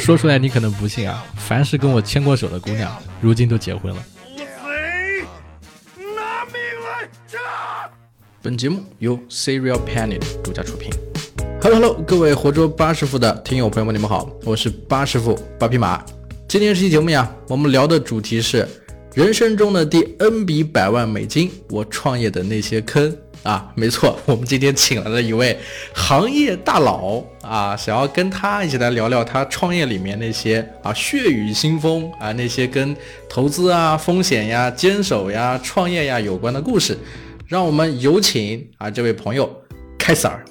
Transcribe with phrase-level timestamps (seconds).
[0.02, 4.04] 说出来你可能不信啊，凡是跟我牵过手的姑娘，如今都结婚了。
[5.96, 7.08] 拿命来
[8.42, 10.90] 本节目由 Serial Planet 独家出品。
[11.62, 16.02] Hello Hello，各位活捉八师傅的听友朋友们，你们好，我是八师傅八匹马。
[16.48, 18.66] 今天这期节目呀，我们聊的主题是
[19.14, 23.14] 人生中的第 N 笔百万美金，我创业的那些坑。
[23.42, 25.58] 啊，没错，我们今天请来了一位
[25.94, 32.94] 行业大佬啊，想要跟他一起来聊聊他创业里面那些啊血雨腥风啊那些跟
[33.30, 36.96] 投资啊、风险呀、坚守呀、创业呀有关的故事。
[37.48, 39.50] 让我们有请啊这位朋友
[39.98, 40.44] 凯撒尔。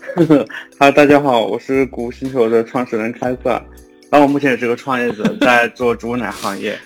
[0.79, 3.63] 哈， 大家好，我是谷星球的创始人凯瑟尔，
[4.09, 6.77] 然后我目前也是个创业者，在做猪奶行业。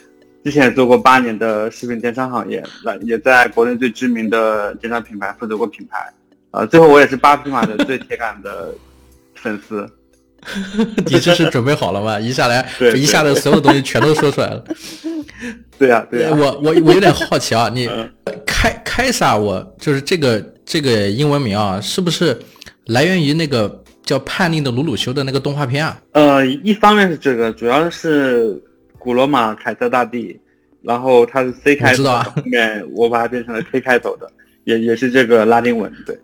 [0.43, 6.11] 之前也做过八年的食品电商行业，那也在国内最知名的电商品牌负责过品牌，
[6.51, 8.73] 呃，最后我也是八匹马的最铁杆的
[9.35, 9.89] 粉丝。
[11.07, 12.19] 你这是准备好了吗？
[12.19, 14.61] 一下来，一下子所有东西全都说出来了。
[15.79, 16.29] 对呀，对呀。
[16.31, 17.89] 我我我有点好奇啊， 你
[18.45, 19.37] 开开啥？
[19.37, 22.37] 我就是这个这个英文名啊，是不是
[22.87, 25.97] 来源于那个叫叛逆的鲁鲁修的那个动画片啊？
[26.11, 28.61] 呃，一方面是这个，主要是。
[29.03, 30.39] 古罗马凯撒大帝，
[30.81, 34.31] 然后它是 C 开头，后面我把它变成了 K 开头的，
[34.63, 36.17] 也也是这个拉丁文，对，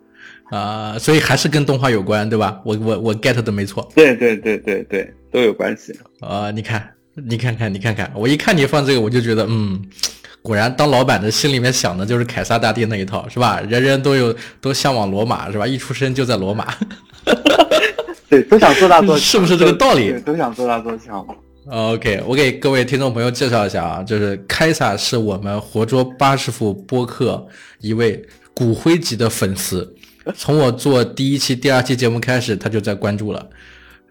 [0.50, 2.58] 啊，所以还是跟动画有关，对吧？
[2.64, 6.50] 我我我 get 的没错，对对对对对，都有关系啊！
[6.50, 9.78] 你看，你看看，你看看，我一看你放这个，我就觉得，嗯，
[10.40, 13.60] 果然当老板的心里面想的就是凯撒大帝那一套，是吧？
[13.68, 15.66] 人人都有都向往罗马，是吧？
[15.66, 16.66] 一出生就在罗马，
[18.30, 20.18] 对，都想做大做强，是不是这个道理？
[20.20, 21.26] 都想做大做强。
[21.70, 27.46] OK，我给各位听众朋友介绍一下啊，就是凯撒是我们活捉八师傅播客
[27.78, 28.20] 一位
[28.52, 29.94] 骨灰级的粉丝，
[30.34, 33.48] 从我做第一期、第二期节目开始，他就在关注了。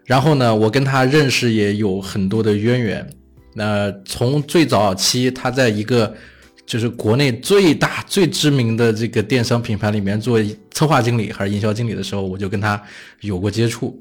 [0.06, 3.06] 然后呢，我跟他认识也有很多的渊源。
[3.52, 6.14] 那从最早期他在一个
[6.64, 12.82] 就是国内最大、最知名的这个电商品牌里面做策划经理还是营销经理的时候，我就跟他
[13.20, 14.00] 有过接触。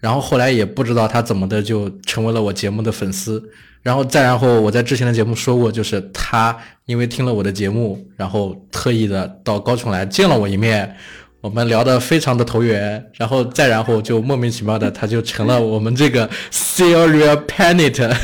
[0.00, 3.42] 然后后来也不知道他怎么的就成为了我节目的粉丝，
[3.82, 10.94] 然后再然后我在之前的节目说过，就是他因为听了我的节目，然后特意的到高雄来见了我一面，
[11.40, 18.14] 我们聊得非常的投缘，然后再然后就莫名其妙的他就成了我们这个 Serial Planet，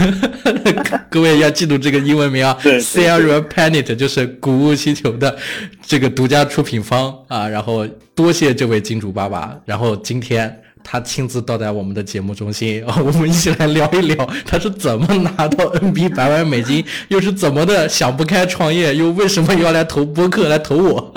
[1.10, 5.36] 各位要记住这个英文名啊，Serial Planet 就是谷物星球的
[5.82, 10.60] 这个独家出品方啊，然后多谢这位金主爸爸，然后今天。
[10.84, 21.14] 他亲自到达我们的节目中心， 我们一起来聊一聊他是怎么拿到 N B 百万美金， 又是怎么的想不开创业，又为什么要来投播客来投我？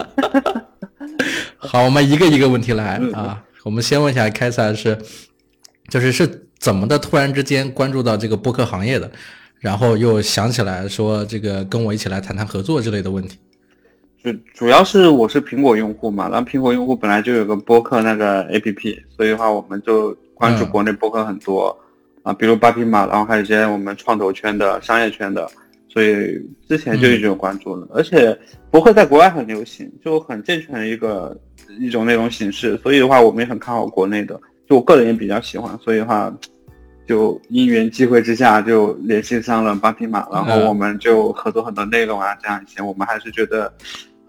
[1.58, 3.44] 好，我们一个一个问题来啊。
[3.64, 4.98] 我们先问一下凯撒是，
[5.90, 9.12] 就是是怎么的突然之间关注到这个播客行业的，
[9.60, 13.38] 然后又想起来说这个跟我一起来谈谈合作之类的问题。
[14.24, 21.78] 主主要是我是苹果用户嘛，然后苹果用户本来就有个播客那个 A P P，所以的话我们就关注国内播客很多
[22.24, 25.50] 啊，比如八匹马，然后还有一些我们创投圈的、商业圈的，
[25.88, 27.88] 所以之前就一直有关注了。
[27.94, 28.38] 而且
[28.70, 31.40] 播客在国外很流行，就很健全的一个
[31.80, 36.34] 一种内容形式，所以的话我们也很看好国内的，就我个人也比较喜欢，所以的话
[37.08, 43.74] 就因缘际会之下就联系上了八匹马，然后我们就合作很多内容啊，这样一些我们还是觉得。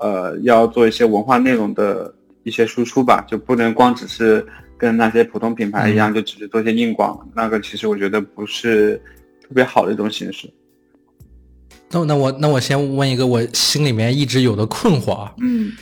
[0.00, 4.46] 呃，要做一些文化内容的一些输出吧，就不能光只是
[4.76, 8.96] 跟那些普通品牌一样，就只是做些硬广，那个其实我觉得不是
[9.42, 10.48] 特别好的一种形式。
[11.90, 15.72] 那那我那我先问一个我心里面一直有的困惑啊，嗯，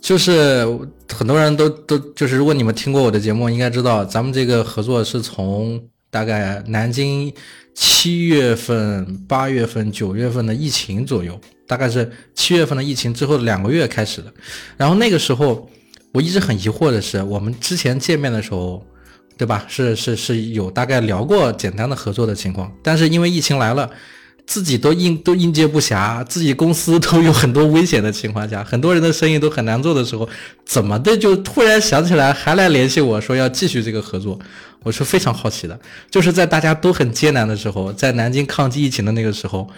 [0.00, 0.66] 就是
[1.12, 5.78] 很多人都都就是如果你们听过我的节目，应该知道咱们这个合作是从
[6.10, 7.32] 大概南京
[7.74, 11.40] 七月份、八月份、九月份的疫情左右。
[11.66, 14.32] 大概是七月份的疫情之后两个月开始的，
[14.78, 15.68] 然后那个时候
[16.12, 18.82] 我一直很疑惑的是，我们之前见面的时候，
[19.36, 19.66] 对吧？
[19.68, 23.90] 是是是有大概聊过简单的合作的情况，但是因为疫情来了，
[24.48, 30.26] 自己都应都应接不暇，自己公司都有很多危险的情况下，很多人的生意都很难做的时候，
[30.64, 34.38] 怎么的就突然想起来还来联系我说要继续这个合作？
[34.82, 35.78] 我是非常好奇的，
[36.10, 39.68] 就是在大家都很艰难的时候，在南京抗击疫情的那个时候。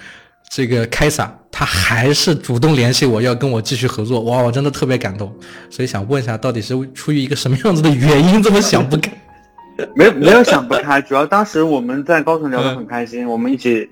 [0.52, 5.32] 这个凯撒他还是主动联系我要跟我继续合作，哇，我真的特别感动，
[5.70, 9.12] 所以想问一下，到底是出于一个什么样子的原因这么想不开？
[9.94, 13.88] 没没有想不开，主要当时我们在高层聊得很开心，我们一起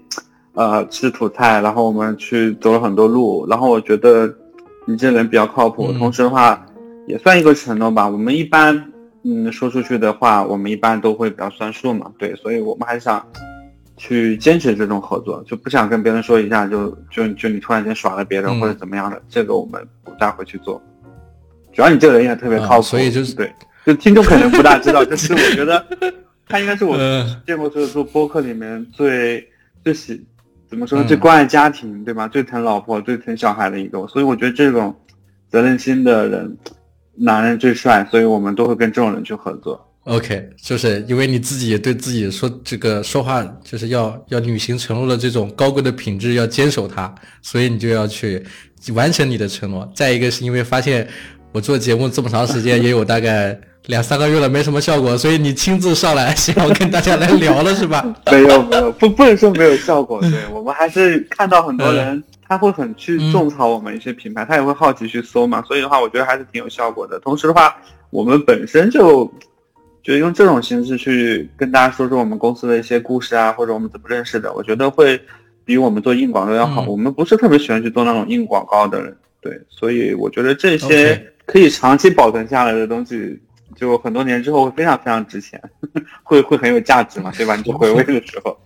[0.59, 4.33] 呃吃土菜，然后我们去走了很多路，然后我觉得
[4.85, 6.67] 你这人比较靠谱，同时的话
[7.07, 8.07] 也算一个承诺吧。
[8.09, 13.25] 我们一般嗯说出去的话，我们一般都会比较算数嘛，对，所以我们还是想。
[14.01, 20.81] 去坚持这种合作，就不想跟别人说一下就就就你突然间耍了别人或者怎么样的，这个我们不大会去做。
[21.73, 23.53] 主要你这个人也特别靠谱，所以就是对，
[23.85, 25.85] 就听众可能不大知道， 就是我觉得
[26.47, 26.97] 他应该是我
[27.45, 29.45] 见过所有做播客里面最
[29.83, 30.25] 最喜
[30.69, 32.29] 怎么说最关爱家庭对吧？
[32.29, 34.95] 最疼老婆、最疼小孩的一个，所以我觉得这种
[35.51, 36.57] 责任心的人，
[37.15, 39.83] 男人最帅，所以我们都会跟这种人去合作。
[40.05, 48.43] OK，就是因为你自己也对自己说这个说话就是要要履行承诺的这种高贵的品质要坚守它，所以你就要去
[48.95, 49.91] 完成你的承诺。
[49.95, 51.07] 再一个是因为发现
[51.53, 58.05] 我做节目这么长时间，也有大概两三个月了，没什么效果，所以你亲自上来想要跟大家来聊了，是吧？
[58.31, 67.19] 没有没有，不不能说没有效果，对我们还是看到很多人他会很去种草我们一些品牌，他也会好奇去搜嘛，所以的话我觉得还是挺有效果的。
[67.21, 67.77] 同时的话，
[68.11, 69.31] 我们本身就。
[70.01, 75.21] 就用这种形式去跟大家说说我们公司的一些故事啊，或者我们怎么认识的，我觉得会
[75.67, 76.81] 比我们做硬广告要好。
[76.83, 83.39] 我们不是特别喜欢去做那种硬广告的人，对，所以我觉得这些可以长期保存下来的东西，
[83.77, 85.61] 就很多年之后会非常非常值钱，
[86.23, 87.57] 会会很有价值嘛，对吧？
[87.57, 88.59] 你做回味的时候。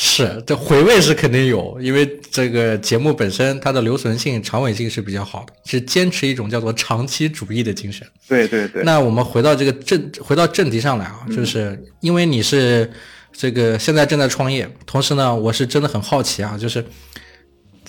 [0.00, 8.06] 是，这回味是肯定有，因为这个节目本身它的留存性、长尾性是比较好的，是坚持一种叫做长期主义的精神。
[8.28, 8.84] 对对对。
[8.84, 12.88] 那我们回到这个正，回到正题上来啊，就是因为你是
[13.32, 16.84] 这个现在正在创业，同时呢，我是真的很好奇啊，就是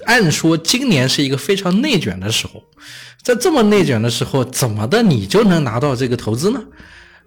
[0.06, 2.64] 按说今年是一个非常内卷的时候，
[3.22, 6.62] 在这么内卷的时候，怎么的你就能拿到这个投资呢？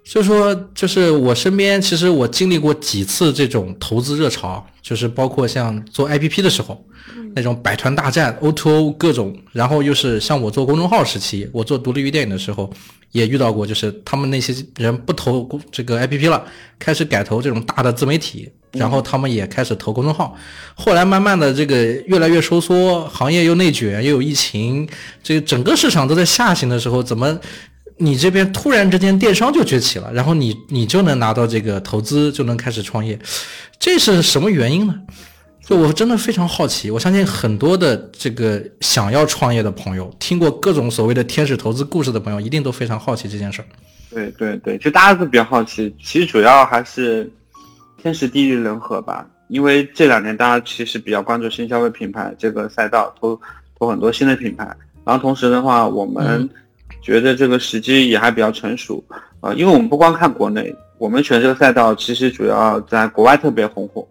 [0.05, 6.85] 就说，就是我身边，其实我经历过几次这种投资热潮，就是包括像做 APP 的时候，
[7.35, 12.71] 那种百团大战，O2O 各种，然后又是像我做公众号时期，我做独立于电影的时候，
[13.13, 16.45] 也遇到过，就是他们那些人不投这个 APP 了，
[16.81, 20.37] 开始改投这种大的自媒体，然后他们也开始投公众号，
[20.75, 24.87] 后来慢慢的这个越来越收缩，行业又内卷，又有疫情，
[25.23, 27.39] 这个整个市场都在下行的时候，怎么？
[27.99, 33.19] 你这边突然之间电商就崛起了，然后你你就能拿到这个投资，就能开始创业，
[33.79, 34.95] 这是什么原因呢？
[35.65, 43.67] 就我真的非常好奇，我相信很多的这个想要创业的朋友，听过各种所谓的天使投资故事的朋友，一定都非常好奇这件事儿。
[44.11, 47.31] 对对对，就大家都比较好奇，其实主要还是
[48.03, 49.25] 天时地利人和吧。
[49.49, 53.41] 因为这两年大家其实比较关注新消费品牌这个赛道，投
[53.79, 54.65] 投很多新的品牌，
[55.05, 56.51] 然后同时的话，我们。
[57.03, 59.03] 觉得这个时机也还比较成熟，
[59.41, 64.07] 啊，因为我们不光看国内，我们选这个赛道其实主要在国外特别红火，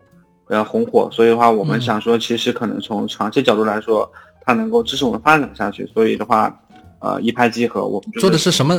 [0.48, 4.12] 呃，红火，所以的话，我们想说，其实可能从长期角度来说，
[4.42, 6.54] 它能够支持我们发展下去，所以的话，
[7.00, 7.88] 呃，一拍即合。
[7.88, 8.78] 我们做的是什么？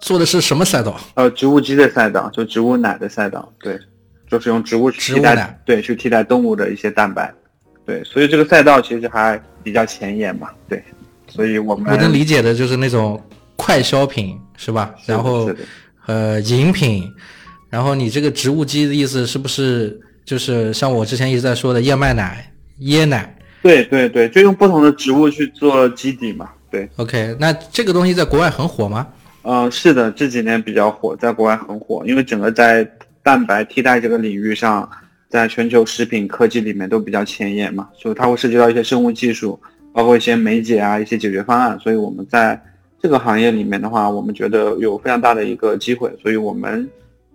[0.00, 0.98] 做的是什么赛道？
[1.14, 3.78] 呃，植物基的赛道，就植物奶的赛道，对，
[4.28, 7.32] 就是用植物替代，对，去替代动物的一些蛋白，
[7.86, 10.82] 对，所以这个赛道其实还比较前沿嘛，对，
[11.28, 13.22] 所以我们我能理解的就是那种。
[13.56, 14.94] 快消品是吧？
[15.06, 15.50] 然后，
[16.06, 17.10] 呃，饮品，
[17.70, 23.36] 然后你这个植物基的意思是不是就是像我之前一直在说的燕麦奶、椰奶？
[23.62, 26.50] 对对对，就用不同的植物去做基底嘛。
[26.70, 29.06] 对，OK，那这个东西在国外很火吗？
[29.42, 32.86] 嗯，是的，这几年比较火，在国外很火，因为整个在
[33.22, 34.88] 蛋白替代这个领域上，
[35.30, 39.58] 在全球食品科技里面都比较前沿嘛，所以它会涉及到一些生物技术，
[39.94, 42.60] 包括一些酶解啊，一些解决方案，所以我们在。
[43.04, 46.88] 这个行业里面的话，我们觉得有非常大的一个机会，所以我们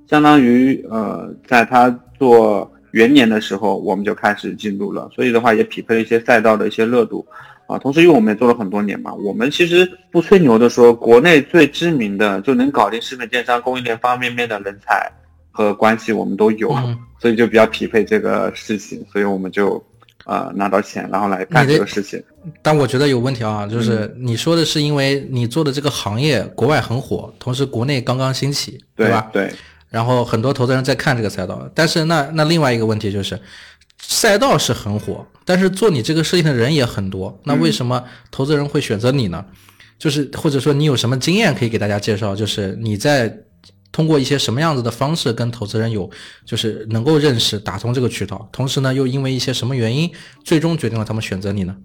[0.07, 7.23] 相当于呃，在他做元年的时候，我们就开始进入了，所以的话也匹配了一些赛道的一些热度
[7.67, 7.77] 啊。
[7.77, 15.07] 同时，因为我们也做了很多年嘛，我们其实不吹牛的说，国内最知名的就能搞定食品电商供应链方方面面的人才
[15.51, 16.75] 和关系，我们都有，
[17.19, 19.79] 所以就比较匹配这个事情，所以我们就。
[20.29, 22.24] 呃，拿到钱，然后来干这个事情。
[22.62, 29.27] 但我觉得有问题啊，就是你说的是因为你做的这个行业国外很火，同时国内刚刚兴起，对吧？
[29.33, 29.51] 对。
[29.89, 33.39] 然后很多投资人在看这个赛道，但是那那另外一个问题就是，
[33.98, 39.43] 赛道是很火，但是做你这个事情的人也很多，那为什么投资人会选择你呢？
[39.98, 42.36] 就是或者说你有什么经验可以给大家介绍？
[42.36, 43.36] 就是你在。
[43.91, 46.10] 通过一些什么样子的方式跟投资人有，
[46.46, 50.12] 就是能够认识打通这个渠道，同时呢，又因为一些什么原因，
[50.43, 51.75] 最终决定了他们选择你呢？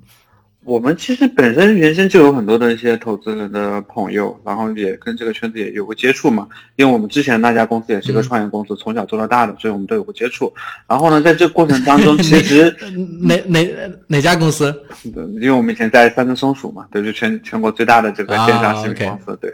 [0.66, 6.48] 我们其实本身原先就有很多的一些投资人的朋友，然后也跟这个圈子也有过接触嘛。
[6.76, 10.50] 因为我们之前那家公司也是一个创业公司，从小做到大的，所以我们都有过接触。
[10.88, 12.74] 然后呢，在这个过程当中， 其实
[13.20, 14.74] 哪哪哪家公司？
[15.02, 19.52] 因为我们以前在三只松鼠嘛，对，就全全国最大的这个电商食品公司，对。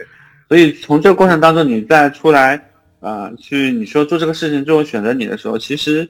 [0.51, 2.61] 所以从这个过程当中，你再出来，
[2.99, 6.05] 呃，去你说做这个事情，最后选择你的时候，其实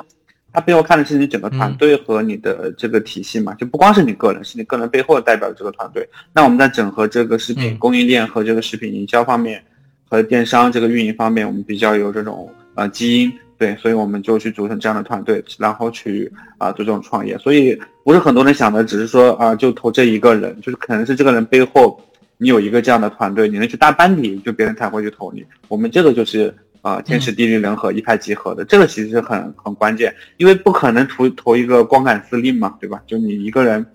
[0.52, 6.10] 他背后看的是你整个团队和你的这个体系嘛，就不光是你个人，是你个人背后代表这个团队。
[6.34, 9.64] 那我们在整合这个食品供应链和这个食品营销方面，
[10.10, 17.38] 和电商这个运营方面，我们比较有这种呃基因，对，所以我们就去组成这样的团队，然后去啊做这种创业。
[17.38, 22.02] 所以不是很多人想的，只是说啊就投这一个人，就是可能是这个人背后
[22.42, 25.46] 你有一个这样的团队，你能去搭班底，就别人才会去投你。
[25.70, 26.54] 我们这个就是。
[26.82, 33.00] 啊，天时地利人和，一拍即合的，这个其实很很关键，因为不可能投投一个光杆司令嘛，对吧？
[33.06, 33.86] 就你一个人，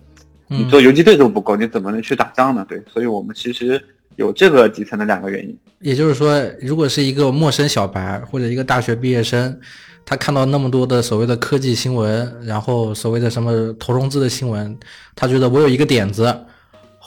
[0.46, 2.64] 你做游击队都不够，你怎么能去打仗呢？
[2.68, 3.82] 对，所以我们其实
[4.14, 5.58] 有这个底层的两个原因。
[5.80, 9.58] 也就是说，如果是一个陌生小白或者一个大学毕业生，
[10.04, 14.78] 他看到那么多的所谓的科技新闻，然后所谓的什么投融资的新闻，
[15.16, 16.32] 他觉得我有一个点子。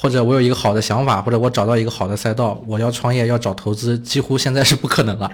[0.01, 5.29] 或者我有一个好的想法，或者我找到一个好的赛道，我要创业要找投资，几乎现在是不可能了。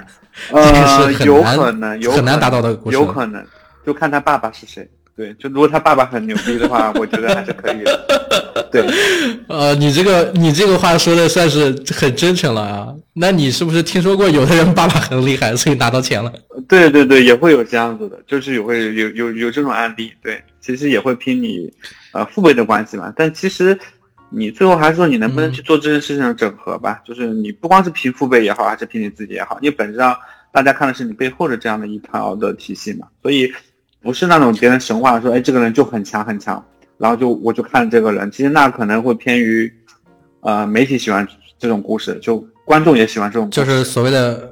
[0.50, 2.76] 呃，有可能，很难达到的。
[2.86, 3.46] 有可能，
[3.86, 4.90] 就看他爸爸是谁。
[5.16, 8.68] 对，就如果他爸爸很牛逼的话，我觉得还是可以的。
[8.72, 8.84] 对，
[9.48, 12.88] 呃，你这个你这个话说的算是很真诚了啊。
[13.14, 16.34] 那你是不是听说过有的人爸爸很厉害，所以拿到钱了？
[16.68, 20.12] 对对对，也会有这样子的，就是也会有有有这种案例。
[20.24, 21.72] 对，其实也会拼你
[22.14, 23.80] 呃父辈的关系嘛，但其实。
[24.30, 27.02] 你最后还是说你能不能去做这件事情的整合吧？
[27.06, 30.16] 就是你不光是凭父辈也好，还是凭你自己也好，因为本质上
[30.52, 33.08] 大家看的是你背后的这样的一套的体系嘛。
[33.22, 33.52] 所以
[34.02, 36.64] 不是那种别人神话说，哎，这个人就很强很强，
[36.98, 38.30] 然后就我就看这个人。
[38.30, 39.72] 其实那可能会偏于，
[40.42, 41.28] 呃，媒体喜欢
[41.58, 43.50] 这种故事，就观众也喜欢这种。
[43.50, 44.52] 就是所谓的，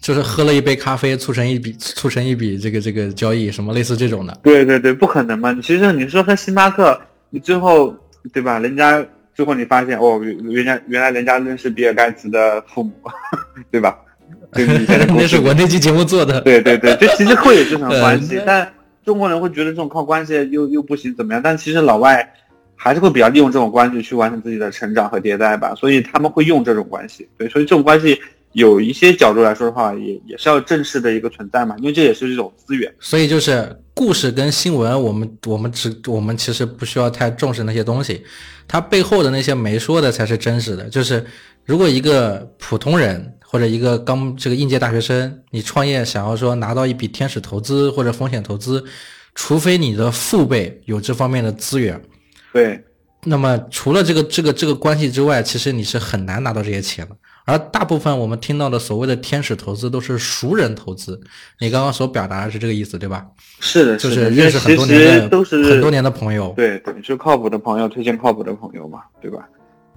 [0.00, 4.38] 就是喝了一杯咖啡促成一笔促成一笔这个这个交易，什么类似这种的。
[4.42, 5.52] 对对对，不可能嘛！
[5.62, 7.00] 其实你说和星巴克，
[7.30, 7.94] 你最后
[8.32, 8.58] 对吧？
[8.58, 9.04] 人家。
[9.36, 12.92] 最后你发现哦，原来原来人家认识比尔盖茨的父母，
[13.68, 13.98] 对吧？
[14.54, 16.40] 那是我那期节目做的。
[16.42, 18.72] 对对对，这其实会有这种 关系，但
[19.04, 21.42] 中国人会觉得这种靠关系又又不行怎么样？
[21.42, 22.32] 但其实老外
[22.76, 27.28] 还是会比较利用这种关系去完成自己的成长和迭代吧，所以他们会用这种关系。
[27.36, 28.16] 对，所以这种关系。
[28.54, 32.92] 有一些角度来说的话，也也是要正视的一个存在嘛，因为这也是一种资源。
[32.98, 38.24] 所以就是故事跟新闻，我们我们只我们其实不需要太重视那些东西，
[38.66, 40.88] 它背后的那些没说的才是真实的。
[40.88, 41.24] 就是
[41.64, 48.84] 如果一个普通人或者一个刚这个应届大学生，你创业想要说拿到一笔天使投资或者风险投资，
[49.34, 52.00] 除非你的父辈有这方面的资源，
[52.52, 52.84] 对，
[53.24, 57.16] 那么除了这个这个这个关系之外，其实你是很难拿到这些钱的。
[57.46, 61.20] 而大部分我们听到的所谓的天使投资都是熟人投资，
[61.58, 63.26] 你刚刚所表达的是这个意思对吧？
[63.60, 69.46] 是的，就是认识很多年的都是很多年的朋友，对对，是靠谱的朋友推荐靠谱的朋友嘛，对吧？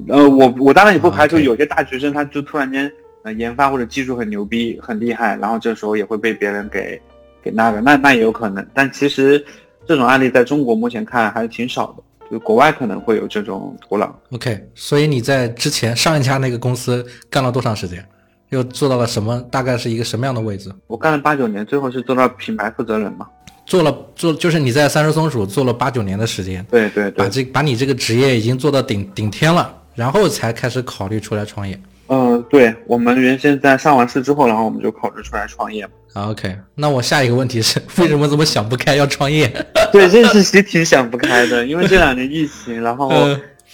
[0.10, 2.92] 呃，我我当然也不排除有些大学生他就突然间
[3.24, 7.02] 呃研发或者技术很牛逼很厉害，然后这时候也会被别人给
[7.42, 9.44] 给那个，那那也有可能，但其实
[9.88, 12.04] 这种案例在中国目前看还是挺少的。
[12.32, 14.12] 就国外可能会有这种土壤。
[14.32, 18.06] OK，所以你在之前上一家那个公司干了多长时间？
[18.50, 19.42] 又做到了什么？
[19.52, 20.74] 大概是一个什么样的位置？
[20.88, 23.28] 我干了八九年，最后是做到品牌负责人嘛。
[23.66, 26.66] 做了做就是你在三只松鼠做了八九年的时间。
[26.72, 27.26] 对对对。
[27.26, 31.78] 把这把你这个职业已经做到顶顶天了，然后才开始考虑出来创业。
[32.08, 35.86] 嗯，对，我们原先在上完市之后，然后我们就考虑出来创业。
[36.26, 39.48] OK，那我下一个问题是，为什么这么想不开要创业？
[39.92, 43.12] 对，这是其实挺想不开的，因为这两年疫情，然后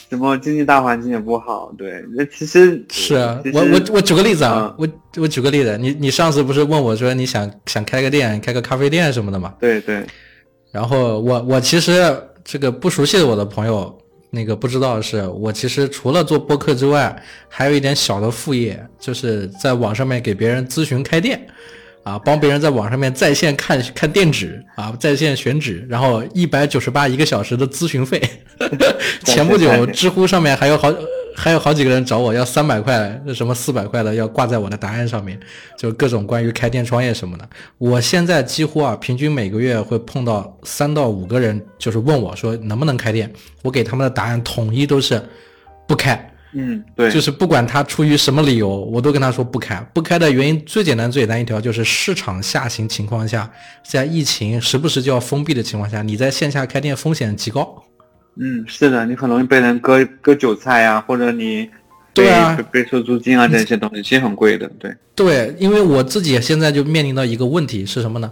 [0.09, 1.73] 什么经济大环境也不好。
[1.77, 9.53] 对，那其实是啊，我我我举个例子啊，我我举个例子，你你上次不是问我说你想想开个店，开个咖啡店什么的嘛？
[9.59, 10.05] 对对。
[10.71, 13.99] 然后我我其实这个不熟悉的我的朋友。
[14.35, 17.15] 那个不知道是我其实除了做播客之外，
[17.47, 21.39] 还有一点小的副业，就是在网上面给别人咨询开店，
[22.03, 28.21] 啊，帮别人在网上面在线看看店址啊，在线选址，然后一百九十八一个小时的咨询费。
[29.25, 30.93] 前不久知乎上面还有好。
[31.35, 35.39] 还有好几个人找我要三百块，什么四百块的要挂在我的答案上面，
[35.75, 37.49] 就各种关于开店创业什么的。
[37.79, 43.33] 我现在几乎啊，平均每个月会碰到三到五个人，就是问我说能不能开店。
[43.63, 45.19] 我给他们的答案统一都是
[45.87, 46.32] 不开。
[46.53, 49.75] 嗯，对，就是不管他出于什么理由，我都跟他说不开。
[49.93, 53.51] 不开的原因最简单最简单一条就是市场下行情况下，
[53.83, 57.83] 在疫情时不时就要封闭的情况下，你在线下开店风险极高。
[58.35, 61.69] 嗯，是的，你很容易被人割割韭菜呀，或者你
[62.13, 64.69] 对啊被收租金啊这些东西，其实很贵的。
[64.79, 68.31] 对对，因为我自己现在就面临到一个问题是什么呢？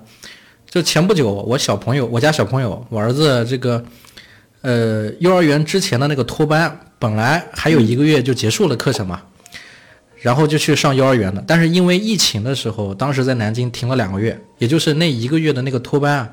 [0.70, 3.84] 就前不久我小朋友，我家小朋友，我儿子这个
[4.62, 9.22] 呃幼儿园之前的那个托班，本来还有一个月就结束了课程嘛，
[10.18, 11.44] 然后就去上幼儿园了。
[11.46, 16.30] 但是因为疫情的时候，当时在南京停了两个月，也就是那一个月的那个托班啊。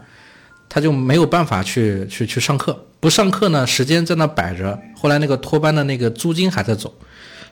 [0.70, 6.92] 他就没有办法去去去上课，不上课呢，时间在那摆着，后来那个托班的那个租金还在走，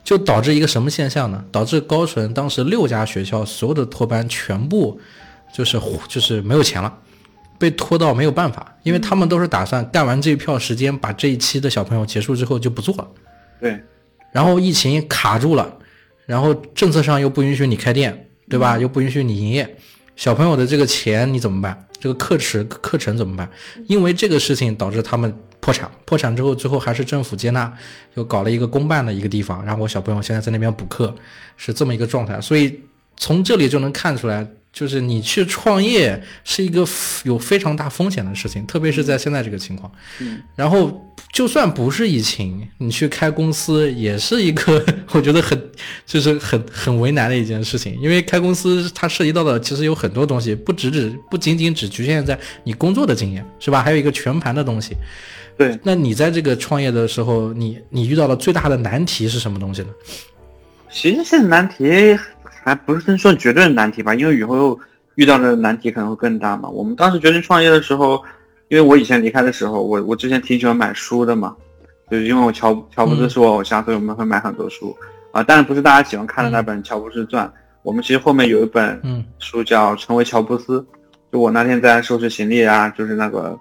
[0.03, 1.43] 就导致一个什么现象呢？
[1.51, 5.01] 导致高淳当时六家学校所有的托班全部
[5.51, 6.93] 就是就是没有钱了，
[7.57, 13.07] 被拖到没有办法，因为他们都是打算干完这一票时间，把这一期的小朋友结束之后就不做了。
[13.59, 13.81] 对，
[14.31, 15.77] 然后疫情卡住了，
[16.25, 18.77] 然后政策上又不允许你开店，对吧？
[18.77, 19.77] 又不允许你营业，
[20.15, 21.87] 小朋友的这个钱你怎么办？
[21.99, 23.49] 这个课时课程怎么办？
[23.87, 27.73] 因为这个事情导致他们破产，破产之后最后还是政府接纳，
[28.13, 31.15] 又搞了一个公办的一个地方，然后我小朋友现在在那边补课，
[31.55, 32.39] 是这么一个状态。
[32.39, 32.79] 所以
[33.15, 34.47] 从这里就能看出来。
[34.77, 36.87] 就是你去创业是一个
[37.23, 39.91] 有非常大风险的事情，特别是在现在这个情况。
[40.19, 45.59] 嗯，然后就算不是疫情，你去开公司也是一个 我觉得很
[46.05, 53.81] 就是很很为难的一件事情，因为开公司它涉及到的其实有很多东西，不只只不仅仅只局限在你工作的经验，是吧？
[53.81, 54.95] 还有一个全盘的东西。
[55.57, 59.87] 对，那你在这个创业的时候，你你遇到的最大的难题是什么东西呢？
[60.91, 62.15] 其实现在难题。
[62.67, 64.77] 还不是说绝对的难题吧，因为以后
[65.15, 66.67] 遇到的难题可能会更大嘛。
[66.67, 68.21] 我们当时决定创业的时候，
[68.67, 71.55] 因为我以前离开的时候，我我之前挺喜欢买书的嘛，
[72.11, 74.93] 就是因为我乔乔布斯是我偶像，所以我们会买很多书
[75.31, 75.41] 啊。
[75.41, 77.47] 当然不是大家喜欢看的那本《乔布斯传》，
[77.83, 79.01] 我们其实后面有一本
[79.39, 80.81] 书叫《成为乔布斯》，
[81.31, 83.57] 就我那天在收拾行李啊，就是那个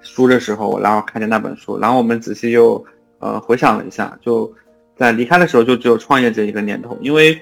[0.00, 2.84] 书的时候，然后看见那本书，然后我们仔细又
[3.18, 4.48] 呃回想了一下，就
[4.96, 7.36] 在离开的时候就只有创业这一个念头，因为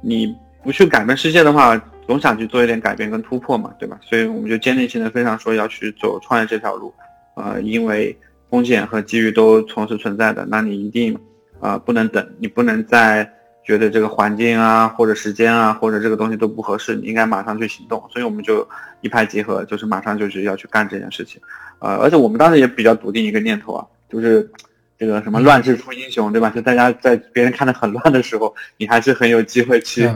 [0.00, 0.32] 你。
[0.64, 3.98] 不去改变世界的话，总想去做一点改变跟突破嘛，对吧？
[4.02, 6.92] 所以我们就坚定性的非常说要去走创业这条路，
[7.36, 8.18] 呃，因为
[8.50, 11.16] 风险和机遇都同时存在的，那你一定
[11.60, 13.30] 啊不能等，你不能再
[13.64, 18.02] 觉得这个环境啊或者时间啊或者这个东西都不合适，你应该马上去行动。
[18.10, 18.66] 所以我们就
[19.00, 21.40] 一拍即合，就是马上就是要去干这件事情，
[21.78, 24.50] 呃，而且我们当时也比较笃定一个念头啊，就是
[24.98, 26.50] 这个什么乱世出英雄，对吧？
[26.50, 30.08] 就大家在别人看的很乱的时候，你还是很有机会去。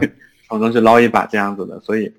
[0.49, 2.11] 从中去捞一把这样子的，所以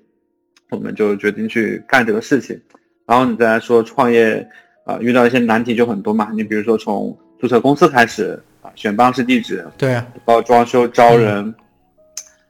[0.69, 2.57] 我们就决定去干这个事情。
[3.05, 4.47] 然后你再来说创业
[4.85, 6.29] 啊，遇到一些难题就很多嘛。
[6.33, 11.53] 你比如说从注册公司开始啊，选办公室地址，对，包括装修、招人，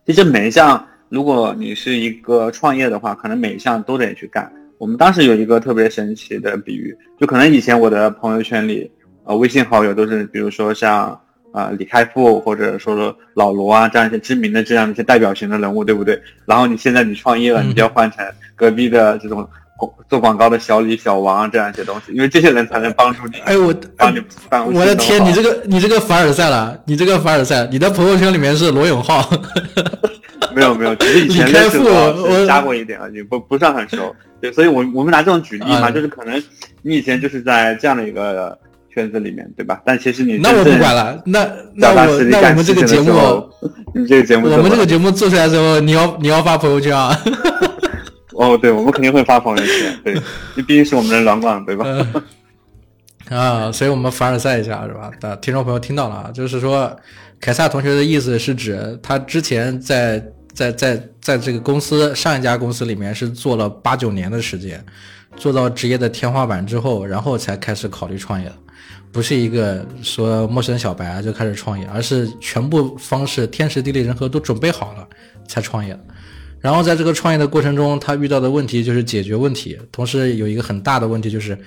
[0.05, 4.53] 其实每一项，如果你是一个创业的话，可能每一项都得去干。
[4.77, 8.91] 我们当时有一个特别神奇的比喻，就可能以前我的朋友圈里，
[9.23, 11.19] 呃，微信好友都是，比如说像。
[11.51, 16.21] 啊，李开复或者说说老罗啊，这样一些知名的这样一些代表型的人物，对不对？
[16.45, 19.47] 然后你现在你创业了，你就要换成隔壁的这种
[20.07, 23.39] 做广告的小李、小王这样一些东西，因为这些人才能帮助你。
[23.39, 29.29] 哎，我帮你办我的天，你这个你这个凡尔赛了，你这个凡尔赛，你的朋友圈里面是罗永浩。
[30.55, 34.15] 没 有没有，只是以前认识我加过一点而已，不不算很熟。
[34.39, 36.41] 对，所以我我们拿这种举例嘛，就是可能
[36.81, 38.57] 你以前就是在这样的一个。
[38.93, 39.81] 圈子里面对吧？
[39.85, 41.21] 但其实你那我不管了。
[41.25, 43.49] 那那我那我们这个节目，
[43.95, 47.17] 你这个节目，我们这个节目做出来之后，你要你要发朋友圈啊？
[48.33, 49.99] 哦，对，我们肯定会发朋友圈。
[50.03, 50.15] 对，
[50.55, 51.85] 你毕竟是我们的软广，对吧？
[53.29, 55.09] 啊，所以我们凡尔赛一下是吧？
[55.19, 56.93] 的听众朋友听到了啊，就是说
[57.39, 60.21] 凯撒同学的意思是指他之前在
[60.53, 64.83] 在在在这个公司上一家公司里面是做了八九年的时间，
[65.37, 68.55] 做到职业的天花板之后，然后才开始考虑创业的。
[69.11, 75.07] 不是一个说陌生小白啊就开始创业，而是全部方式天时地利人和都准备好了
[75.47, 75.97] 才创业。
[76.59, 81.57] 然后在这个创业的过程中，他遇到的问题就是解决问题，同时有一个很大的问题就是，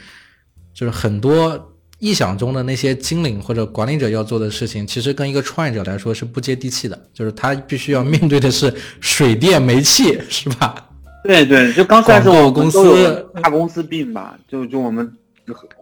[0.73, 10.75] 就是很多臆想中的那些经理或者管理者要做的事情，其实跟一个创业者来说是不接地气的，就是他必须要面对的是水电煤气，是吧？
[11.25, 15.13] 对对，就刚开始我公司大公司病吧，就就我们。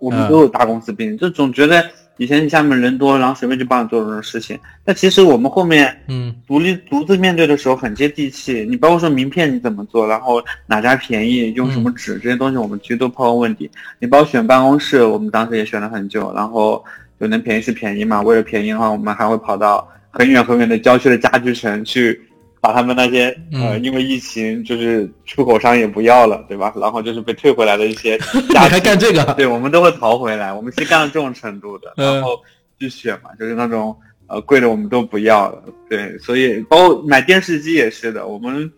[0.00, 1.84] 我们都有大公司病，就总觉得
[2.16, 4.58] 以前你下面人多，然后随便就帮你做这种事情。
[4.84, 8.66] 但其实我们后面，嗯，独立独自面对的时候很接地气。
[8.68, 13.70] 你包括说名片你怎么做，然后哪家便宜，用什么纸这些东西，我们其实都抛问问题。
[13.98, 16.84] 你包括选办公室，我们当时也选了很久，然后
[17.20, 18.20] 就能便宜是便宜嘛。
[18.20, 22.20] 为了便宜的话，我们还会跑到很远很远的郊区的家具城去。
[22.62, 26.72] 把他们那些呃，因为疫情就是出口商也不要了，对吧？
[26.76, 28.16] 然后就是被退回来的一些，
[28.48, 29.34] 你还干这个？
[29.34, 30.52] 对，我们都会淘回来。
[30.52, 32.40] 我们是干到这种程度的，然后
[32.78, 33.94] 去选嘛，就是那种
[34.28, 35.60] 呃贵的我们都不要了。
[35.90, 38.70] 对，所以包括买电视机也是的，我们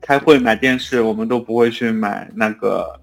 [0.00, 2.98] 开会买电视，我们都不会去买那个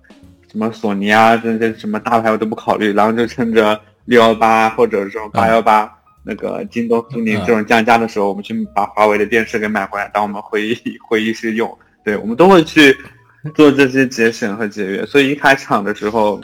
[0.52, 5.88] 什么索尼啊这些什么大牌我都不考虑，然后就趁着六幺八或者说八幺八。
[6.26, 11.78] 那个京东、苏宁这种降价的时候，我们去把华为的电视给买回来，当我们会议会议室用。
[12.04, 12.96] 对，我们都会去
[13.56, 16.42] 做这些节省和节约，所以一开场的时候，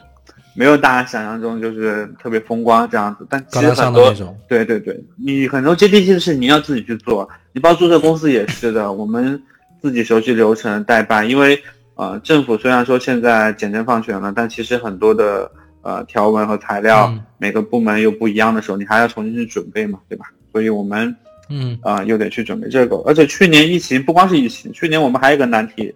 [0.56, 3.26] 没有大家想象中就是特别风光这样子。
[3.30, 4.14] 但其实很多，
[4.48, 7.30] 对对对，你很多接地气的事你要自己去做。
[7.54, 9.42] 你包括注册公司也是的，我们
[9.82, 11.62] 自己熟悉流程代办，因为
[11.96, 20.26] 呃，政府虽然说现在简政放权了，但其实很多的呃条文和材料，每个部门又不一样的时候，你还要重新去准备嘛，对吧？
[20.52, 21.16] 所以我们。
[21.54, 25.94] 嗯啊，又得去准备这个，而且去年疫情不光是疫情，去年我们还有一个难题，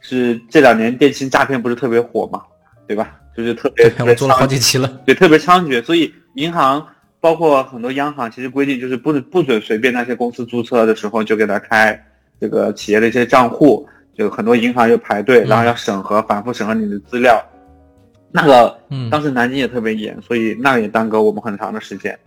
[0.00, 2.42] 是这两年电信诈骗不是特别火嘛，
[2.86, 3.16] 对吧？
[3.34, 6.86] 就是特别我做了好几期了，对，特别猖獗，所以银行
[7.20, 11.98] 包括很多央行其实规定就是不不准随便那些公司注册的时候就给他开
[12.38, 17.42] 这个企业的一些账户，就很多银行又排队，然后要审核，反复审核你的资料，
[18.30, 22.18] 那个嗯当时南京也特别严，所以那个也耽搁我们很长的时间。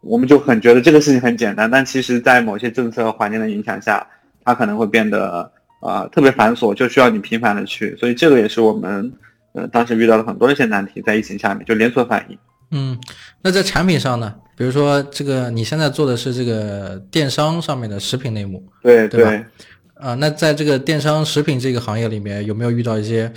[0.00, 4.06] 我们就很觉得这个事情很简单，但其实，在某些政策环境的影响下，
[4.44, 5.50] 它可能会变得
[5.82, 7.96] 呃特别繁琐，就需要你频繁的去。
[7.96, 9.12] 所以这个也是我们
[9.54, 12.38] 呃当时遇到了很多的一些难题，在疫情下面就连锁反应。
[12.70, 12.96] 嗯，
[13.42, 14.32] 那在产品上呢？
[14.56, 19.44] 比如说这个你现在做的是这个电商上面的食品类目，对对吧？
[19.94, 23.32] 啊，那在这个电商食品这个行业里面，有没有遇到一些？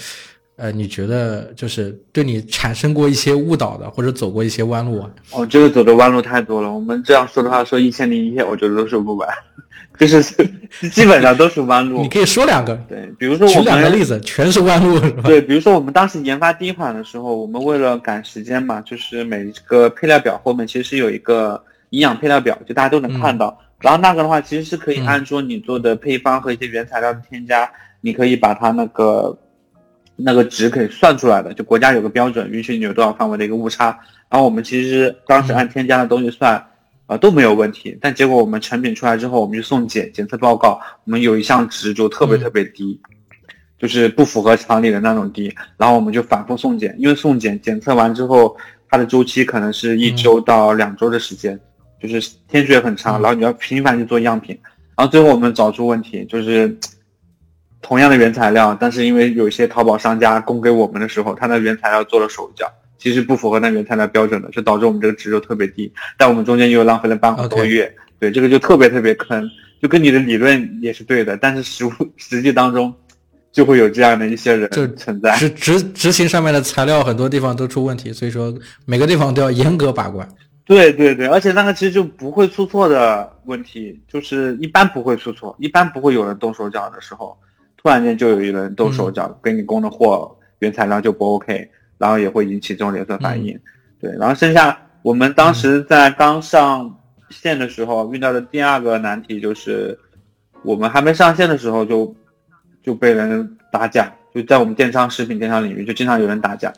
[0.61, 5.09] 呃，你觉得就是对你产生过一些误导的，或者走过一些弯路啊？
[5.31, 6.71] 哦，这个走的弯路太多了。
[6.71, 9.27] 我们这样说的话，说一千零一夜，我觉得都说不完，
[9.97, 10.21] 就是
[10.93, 12.03] 基本上都是弯路。
[12.03, 15.23] 你可以说两个，对，比如说举两个例子，全是弯路，是吧？
[15.25, 23.57] 对，比如说我们当时研发第一款的时候，我们为了赶时间嘛，就是每一个配料表后面其实是有一个营养配料表，就大家都能看到。
[23.79, 27.67] 然后那个的话，其实是可以按说你做的配方和一些原材料的添加，
[28.01, 29.35] 你可以把它那个。
[30.23, 33.97] 那个值可以算出来的，就国家有个标准，允许你有多少范围的一个误差。
[34.29, 36.65] 然后我们其实当时按添加的东西算，
[37.05, 37.97] 啊都没有问题。
[38.01, 42.99] 但结果我们成品出来之后，我们去送检检测报告，我们有一项值就特别特别低，
[43.77, 45.53] 就是不符合常理的那种低。
[45.77, 48.55] 然后我们就反复送检，因为送检检测完之后，
[48.89, 51.59] 它的周期可能是一周到两周的时间，
[52.01, 53.21] 就是天数也很长。
[53.21, 54.57] 然后你要频繁去做样品，
[54.95, 56.77] 然后最后我们找出问题就是。
[57.81, 65.91] 同样的原材料，但是因为有一些淘宝商家供给我们的时候，他的原材料做了手脚，其实不符合那原材料标准的，就导致我们这个值就特别低。
[66.17, 69.49] 但我们中间又浪费了半个多月，对这个就特别特别坑，
[69.81, 72.93] 就跟你的理论也是对的，但是实物实际当中
[73.51, 75.35] 就会有这样的一些人就存在。
[75.37, 78.53] 执执执行上面的材料很多地方都出问题，所以说
[78.85, 80.27] 每个地方都要严格把关。
[80.63, 87.35] 对对对，而且那个其实就不会出错的问题，就是一般不会出错，一般不会有人动手脚的时候。
[87.81, 93.59] 突然间就有一轮动手脚，给你供的货原材料就不 OK，然后也会引起这种连锁反应。
[93.99, 99.97] 对，然后剩下我们当时在刚上线的时候遇到的第二个难题就是，
[100.63, 102.15] 我们还没上线的时候就
[102.83, 106.71] 就被人打假，就在我们电商食品电商领域就经常有人打假，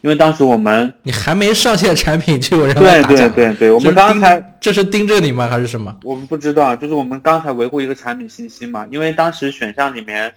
[0.00, 5.94] 因为当时我们你还没上线产品 就有人对对对对，我们刚才这是盯着你吗还是什么？
[6.04, 10.32] 我们不知道，就是我们刚才维护一个产品信息嘛，因为当时选项里面。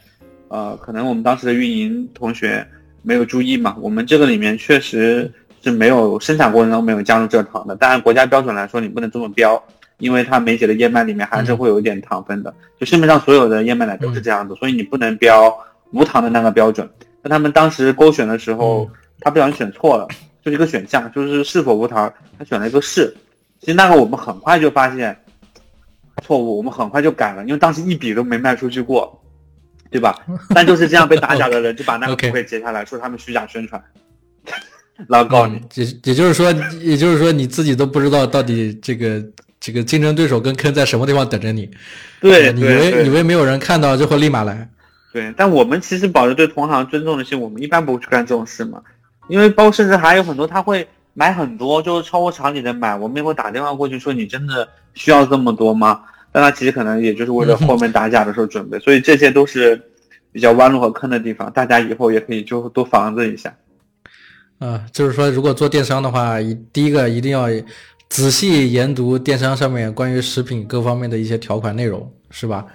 [0.53, 2.67] 呃，可能我们当时的运营同学
[3.03, 5.31] 没有注意嘛，我们这个里面确实
[5.63, 7.73] 是没有生产过程中没有加入蔗糖的。
[7.79, 9.63] 但按国家标准来说，你不能这么标，
[9.99, 12.53] 因为它梅姐的燕麦里面还是会有一点糖分的。
[12.77, 15.57] 就市面上所有的燕麦奶都是这样子，所以你不能标
[15.93, 16.85] 无糖的那个标准。
[17.23, 18.89] 那他们当时勾选的时候，
[19.21, 20.07] 他不小心选错了，
[20.43, 23.15] 就是一个选项，就是是否无糖，他选了一个是。
[23.61, 25.17] 其实那个我们很快就发现
[26.21, 29.17] 错误，我们很快就改了，因为当时一笔都没卖出去过。
[29.91, 30.17] 对吧？
[30.55, 33.83] 但就是这样被打假的人， 就把那个图给截下来，说他们虚假宣传，
[35.09, 35.61] 然后告你。
[35.73, 39.21] 也也就是说，也就是说，你自己都不知道到底这个
[39.59, 41.69] 这个竞争对手跟坑在什么地方等着你。
[42.21, 44.65] 对，以为以为没有人看到就会立马来。
[45.11, 48.81] 对，但我们其实保持对同行尊重的心，我们一般不会去干这种事嘛。
[49.27, 59.81] 因为包甚至还有很多他会买很多，就是超过常理的买，我们也会打电话过去说：“你真的需要这么多吗？”但他其实可能也就是为了后面打假的时候准备，所以这些都是
[60.31, 63.53] 比较弯路和坑的地方，大家以后也可以就多防着一下。
[64.59, 67.47] 啊，就是说，如果做电商的话，一第一个一定要
[68.07, 72.65] 仔细研读电商上面关于食品各方面的一些条款内容，是吧？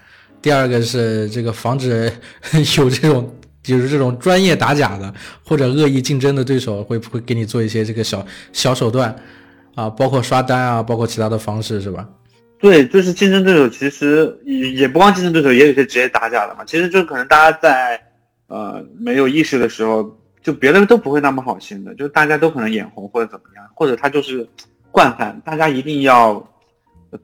[0.42, 2.12] 第二个是这个防止
[2.76, 3.34] 有这种
[3.66, 5.12] 就是这种专业打假的
[5.44, 9.14] 或者恶意竞争的对手会不会给你做一些这个小小手段
[9.74, 12.08] 啊，包括刷单啊，包括其他的方式，是吧？
[12.58, 16.64] 对，就是竞争对手，其实也也不光竞争对手，也有些职业打假的嘛。
[16.64, 18.00] 其实就可能大家在
[18.46, 24.48] 呃没有意识的时候，就别人都不会那么好心的，就大家都可能眼红或者怎么样，或者他就是
[24.90, 26.42] 惯犯，大家一定要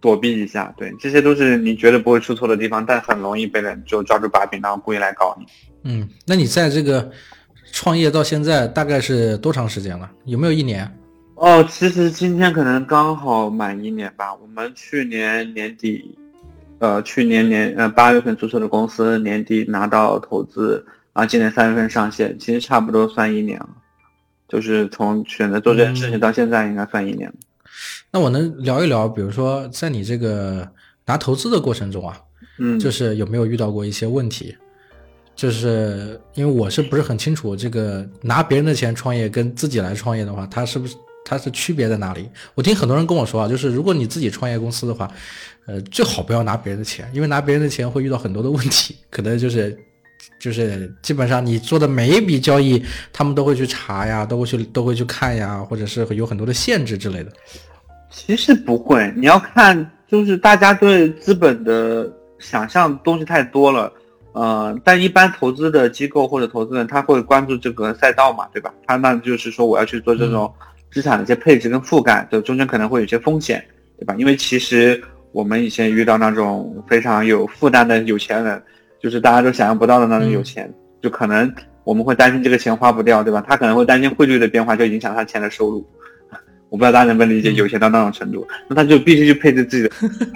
[0.00, 0.72] 躲避一下。
[0.76, 5.46] 对，这些都是你绝对不会出错的地方，但很容易被人就抓住把柄，然后故意来搞你。
[5.84, 7.10] 嗯，那你在这个
[7.72, 10.10] 创业到现在大概是多长时间了？
[10.24, 10.90] 有没有一年？
[11.34, 14.32] 哦，其实今天可能刚好满一年吧。
[14.34, 16.16] 我们去年年底，
[16.78, 23.68] 呃，去年年呃八月份注册的公司，年底拿到投资，然后，今年三月份上线，其实差不多算一年了。
[24.48, 27.32] 就是从选择做这件事情到现在，应该算一年。
[28.12, 30.68] 那我能聊一聊，比如说在你这个
[31.06, 32.20] 拿投资的过程中啊，
[32.58, 34.54] 嗯，就是有没有遇到过一些问题？
[35.34, 40.94] 就是因为我是不是很清楚这个拿别人的钱创业跟自己来创业的话，它是不是
[41.24, 42.28] 它是区别在哪里？
[42.54, 45.10] 我听很多人跟我说啊，就是如果你自己创业公司的话，
[45.66, 49.76] 呃，最好不要拿别人的钱，因为拿别人的钱会遇到很多的问题，可能就是。
[50.38, 52.80] 就是基本上你做的每一笔交易，
[53.12, 57.32] 他们都会去查呀，都会去都会去看呀，或者是有很多的限制之类的。
[58.12, 63.92] 其实不会，你要看，就是大家对资本的想象东西太多了，
[64.32, 68.72] 呃，但一般投资的机构或者投资人他会关注这个赛道嘛，对吧？
[68.86, 70.52] 他那就是说我要去做这种
[70.90, 73.64] 资产的一些配置跟覆盖，就中间可能会有些风险，
[73.98, 74.14] 对吧？
[74.18, 78.62] 因为其实我们以前遇到那种非常有负担的有钱人。
[79.02, 80.72] 就是大家都想象不到的那种有钱，
[81.02, 83.44] 就可能我们会担心这个钱花不掉，对吧？
[83.44, 85.84] 他可能会担心汇率的变化就影响他钱的收入。
[86.72, 89.90] 我不知道大家能不能理解有钱到那种程度，那他就必须去配置自己的，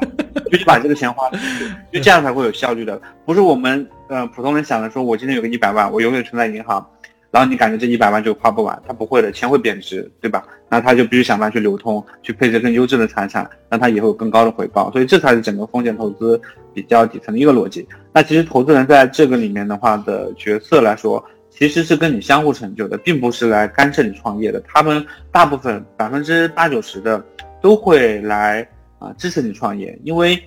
[0.51, 3.01] 必须把这个钱花出去，就这样才会有效率的。
[3.25, 6.87] 不是我们呃普通人想的说，我今天有个一百万，我永远存在银行。
[7.33, 10.45] 然后你感觉这一百万就花不完，他不会的，钱会贬值，对吧？
[10.71, 14.91] 那他就必须想办法去流通，去配置更优质的财产，让他以后有更高的回报。
[14.93, 16.41] 所以这才是整个风险投资
[16.73, 17.87] 比较底层的一个逻辑。
[18.13, 21.23] 那其实投资人在这个里面的话的角色来说，
[21.59, 24.63] 其实是跟你相互成就的，并不是来干涉你创业的。
[24.69, 27.25] 他们大部分百分之八九十的
[27.63, 28.67] 都会来
[28.99, 30.39] 啊支持你创业，因为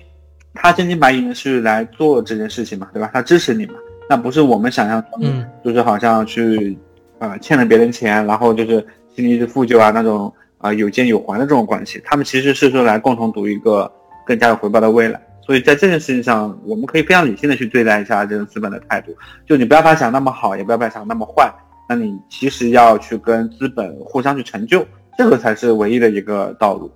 [0.54, 3.10] 他真金白银的是来做这件事情嘛，对吧？
[3.12, 3.74] 他支持你嘛。
[4.08, 6.78] 那不是我们想象中，就是好像去，
[7.18, 12.00] 呃，欠了别人钱，然后就是心里一直负疚啊那种啊有借有还的这种关系。
[12.04, 13.90] 他们其实是说来共同赌一个
[14.24, 15.20] 更加有回报的未来。
[15.44, 19.16] 所以在这件事情上，我们可以非常理性的去对待一下这种资本的态度。
[19.46, 21.52] 就你不要把它想那么好，也不要把它想那么坏。
[21.88, 24.86] 那你其实要去跟资本互相去成就，
[25.18, 26.90] 这个才是唯一的一个道路。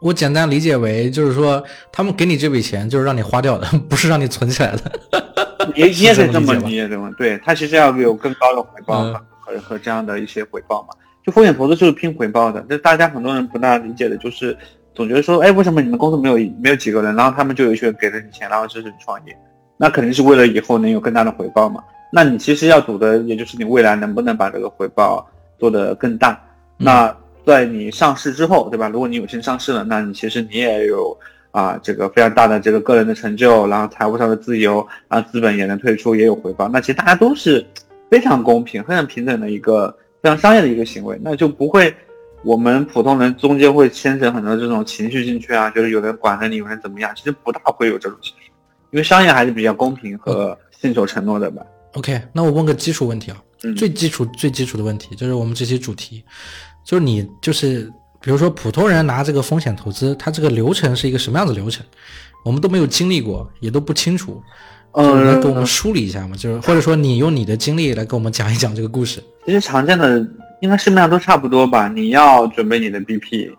[0.00, 4.80] 我简单理解为，就是说他们给你这笔钱，就是让你花掉的， 不是让你存起来的。
[5.74, 7.12] 你 你也可以这么理解，对吗？
[7.18, 9.02] 对他其实要有更高的回报
[9.40, 10.88] 和和这样的一些回报嘛。
[11.26, 14.56] 就风险投资就是拼回报的，这大家很多人不大理解的，就是
[14.98, 19.36] 总觉得说，哎，为什么你们公司没有没有几个人，然后他们就有去给了你钱，然后支持你创业？
[19.76, 21.82] 那肯定是为了以后能有更大的回报嘛。
[22.12, 25.24] 那你其实要赌的，也就是你未来能不能把这个回报
[25.58, 26.38] 做得更大。
[26.76, 28.88] 那在你上市之后，对吧？
[28.88, 31.16] 如果你有幸上市了，那你其实你也有。
[31.50, 36.68] 啊，这个非常大的这个个人的成就，然后财务上的自由，然后资本也能退出，也有回报。
[36.68, 37.64] 那其实大家都是
[38.10, 39.88] 非常公平、非常平等的一个
[40.22, 41.92] 非常商业的一个行为，那就不会
[42.48, 48.50] 我们普通人中间会牵扯很多这种情绪进去啊，就是有人管着你，有人怎么样，其实不大会有这种情绪，
[48.90, 51.62] 因为商业还是比较公平和信守承诺的吧。
[51.92, 56.24] OK，那我问个基础问题啊，嗯、最基础、最基础的问题就是我们这期主题，
[56.84, 57.92] 就是你就是。
[58.20, 61.86] 比如说，普通人拿这个风险投资，它这个流程是一个什么样的流程？
[62.44, 64.42] 我们都没有经历过，也都不清楚。
[64.94, 69.22] 嗯，来给我们梳理一下嘛，就是或者说你用你的经历来给我们讲一讲这个故事。
[69.46, 70.26] 其实常见的
[70.60, 71.88] 应该市面上都差不多吧。
[71.88, 73.52] 你要准备你的 BP，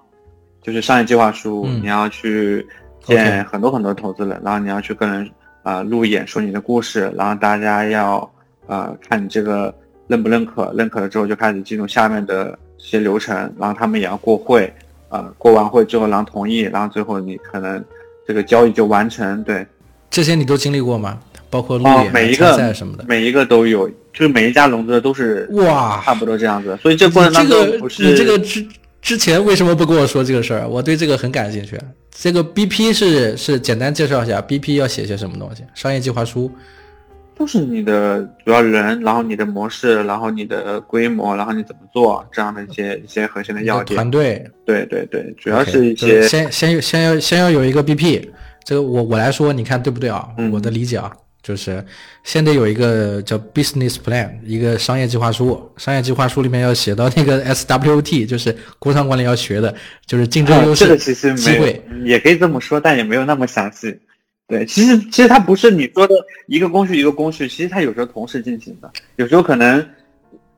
[0.62, 2.66] 就是商业计划书，你要去
[3.04, 5.30] 见很多很多投资人，然后你要去跟人
[5.64, 8.32] 啊路演说你的故事，然后大家要
[8.68, 9.74] 呃看你这个
[10.08, 12.58] 认不认可，认可了之后就开始进入下面的。
[12.82, 14.74] 些流程，然后他们也要过会，
[15.10, 17.84] 呃，过完会之后，然后同意，然后最后你可能
[18.26, 19.44] 这个交易就完成。
[19.44, 19.68] 对，
[20.10, 21.20] 这些你都经历过吗？
[21.50, 26.78] 包括路演、每一个什么的，每一个都有，就是每一家融资的都是哇，差不多这样子。
[26.82, 28.66] 所以这过程当中不是你这个之
[29.02, 30.68] 之前为什么不跟我说这个事儿？
[30.68, 31.80] 我对这个很感兴趣。
[32.12, 35.64] 这个 BP 是是简单介绍一下，BP 要写些什么东西？
[35.74, 36.52] 商业计划书。
[37.38, 43.96] 都是你的主要人，然后你的模式，然后你的规模，然后你怎么做这样的一些一些核心的要点。
[43.96, 48.28] 团队，对对对，主要是一些先先先要先要有一个 BP，
[48.66, 50.28] 这个我我来说，你看对不对啊？
[50.52, 51.10] 我的理解啊，
[51.42, 51.84] 就是
[52.24, 55.72] 先得有一个叫 business plan，一个商业计划书。
[55.78, 59.74] 商业计划书里面要写到那个 SWOT，就是工商管理要学的，
[60.06, 63.98] 就是竞争优势、这个其实机会，也可以这么说，但也没有那么详细。
[64.48, 66.16] 对，其实其实它不是你说的
[66.48, 69.88] 一个工序一个工序，其实它有时候同时进行的，有时候可能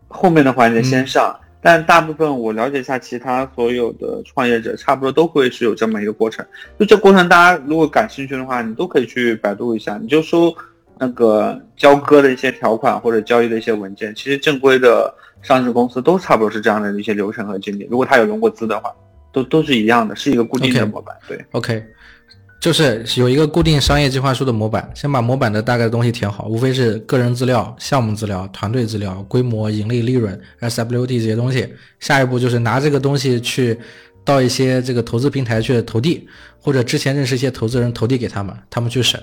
[0.08, 6.46] 后面的环节先上，但大部分我了解一下，其他所有的创业者差不多都会是有这么一个过程。
[6.80, 10.56] 就这过程，大家如果感兴趣的话，你都可以去百度一下，你就搜
[11.02, 14.14] 那个交割的一些条款或者交易的一些文件。
[14.14, 15.12] 其实正规的
[15.42, 17.88] 上市公司都差不多是这样的一些流程和经历。
[17.90, 18.94] 如果他有融过资的话，
[19.34, 21.16] 都都是一样的，是一个固定的模板。
[21.28, 21.84] 对，OK。
[22.60, 31.68] 就是有一个固定商业计划书的模板，先把模板的大概的东西填好，无非是个人资料、项目资料、团队资料、规模、盈利、利润、SWD 这些东西。
[32.00, 33.76] 下一步就是拿这个东西去
[34.24, 36.28] 到一些这个投资平台去投递，
[36.60, 39.20] 或者之前认识一些投资人投递给他们，他们去审，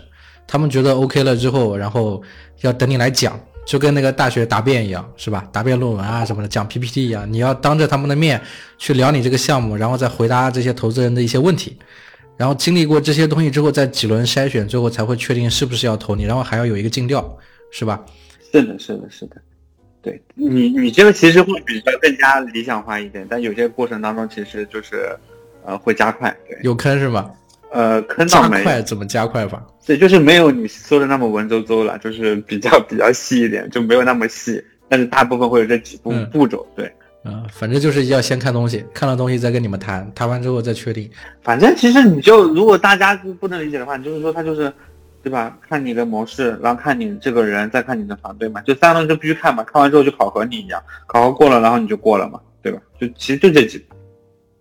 [0.49, 2.21] 他们觉得 OK 了之后，然后
[2.63, 5.47] 要等你来讲，就跟那个大学答辩一样，是吧？
[5.53, 8.41] 答辩论文啊什么的，讲 PPT 一样，你要当着他们的面
[8.79, 11.77] 去聊你这个项目，然后再回答这些投资人的一些问题。
[12.39, 17.37] 然后经历过这些东西之后，再几轮筛选，最后才会确定是不是要投你，然后还要有一个尽调，
[17.71, 18.03] 是吧？
[18.51, 19.37] 是的，是的，是的。
[20.01, 25.11] 对你，你这个其实会比较更加理想化一点，但有些过程当中其实就是，
[25.67, 26.35] 呃，会加快。
[26.49, 27.29] 对，有坑是吗？
[27.71, 29.65] 呃，坑加快怎么加快法？
[29.87, 36.67] 对，就是没有你说的那么文绉绉了， 就是比较比较细一点，就没有那么细，但是大部分会有这几步步骤。
[36.75, 36.93] 对。
[37.25, 41.11] 嗯，反正就是要先看东西，看了东西再跟你们谈，谈完之后再确定。
[41.43, 44.73] 反正其实你就如果大家不能理解的话，你就是说他就是，
[45.23, 45.59] 对吧？
[45.69, 49.65] 看你的模式，然后看你这个人，再看你的团队嘛，就三个东西就必须看嘛。
[49.65, 52.81] 看完之后就考核你一样，考核过了，然后你就过了嘛，对吧？
[53.01, 53.85] 就其实就这几，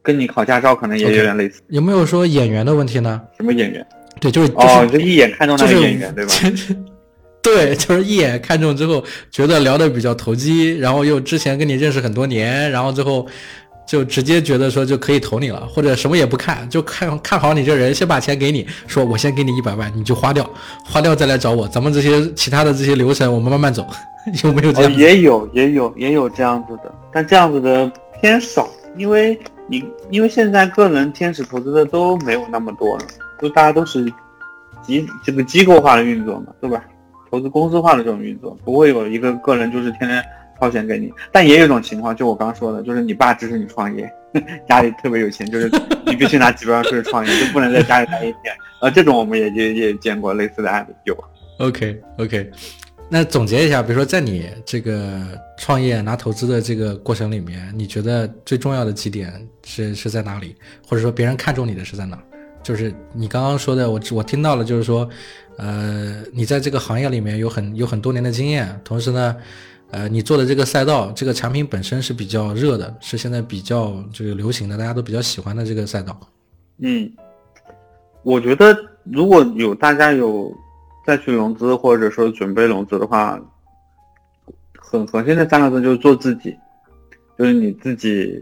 [0.08, 1.60] 跟你考驾照可能也有点类似。
[1.68, 3.22] 有没有说演员的问题呢？
[3.36, 3.86] 什么演员？
[4.22, 6.34] 对，就是哦，就一眼看中那个演员，对吧？
[7.44, 13.28] 对，就是一眼看中之后，觉得聊得比较投机，然后又之前跟你认识很多年，然后最后
[13.86, 20.50] 就直接觉得说就可以投你了，或者什么也不看，就看看好你这人，先把钱给你，说我先给你一百万，你就花掉，
[20.86, 23.86] 花掉再来找我，咱们这些其他的这些流程我们慢慢走，
[24.46, 24.94] 有没有这样？
[24.96, 28.68] 也有，也有，也有这样子的，但这样子的偏少，
[28.98, 29.38] 因为
[29.68, 33.06] 你因为现在个人天使投资的都没有那么多了，
[33.42, 34.12] 就大家都是
[34.82, 36.84] 机这个机构化的运作嘛，对吧？
[37.30, 40.24] 投资公司化的这种运作，不会有一个个人就是天天
[40.60, 44.10] 掏钱给你，但也有一种情况，就我刚说的，就是你爸支持你创业，
[44.68, 45.70] 家里特别有钱，就是
[46.06, 48.56] 你必须拿几百万出去创业，就不能在家里待一天。
[48.82, 51.18] 呃，这种我们也也也见过类似的案例，有。
[51.60, 52.50] OK OK，
[53.10, 55.22] 那总结一下，比如说在你这个
[55.58, 60.56] 创业拿投资的这个过程里面，你觉得最重要的几点是是在哪里？
[60.88, 62.22] 或者说别人看中你的是在哪？
[62.62, 65.10] 就是你刚刚说的，我我听到了，就是说。
[65.60, 69.36] 呃，你在这个行业里面有很有很多年的经验，同时呢，
[69.90, 76.16] 呃，你做的这个赛道，这个产品本身是比较热的，是现在比较这个流行的，大家都比较喜欢的这个赛道。
[76.78, 77.12] 嗯，
[78.22, 80.54] 我觉得如果有大家有
[81.08, 83.40] 再去融资或者说准备融资的话，
[84.78, 86.54] 很核心的三个字就是做自己，
[87.40, 88.40] 就是你自己，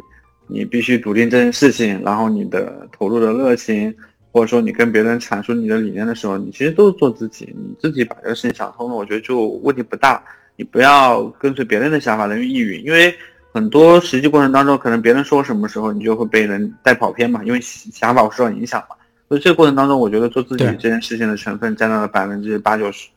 [0.48, 3.96] 你必须笃定这件事情，然后你的投入的热情。
[4.32, 10.22] 或者说你跟别人阐述你的理念的时候，你其实都是做自己，你自己把这个事情想通了，我觉得就问题不大。
[10.58, 13.16] 你不要跟随别人的想法人云亦云，因为
[13.54, 18.96] 很多实际过程当中，可能别人说什么时候，你就会被人带跑偏嘛，因为想法受到影响嘛。
[19.28, 23.08] 所以这个过程当中，我觉得做自己这件事情的成分占到了百分之八九十，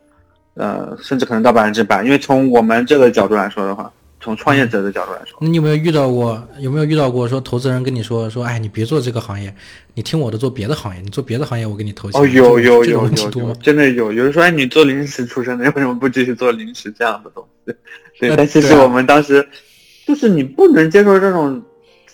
[0.55, 2.03] 呃，甚至可能到百分之百。
[2.05, 3.93] 因为从我们这个角度来说的话。
[4.21, 6.43] 从创业者的角度来说，那你有没有遇到过？
[6.59, 9.55] 有没有遇到过说投资人跟你说说，哎，你别做这个行业，
[9.95, 12.21] 你听我的，做别的行业，你做别的行业，我给你投钱。
[12.21, 14.13] 哦，有有有有，真的有。
[14.13, 17.73] 有人说，哎，你做零食出身的， 为什么不继续做零食这样的东西？
[18.19, 19.49] 对，但其实我们当时
[20.05, 21.63] 就是你不能接受这种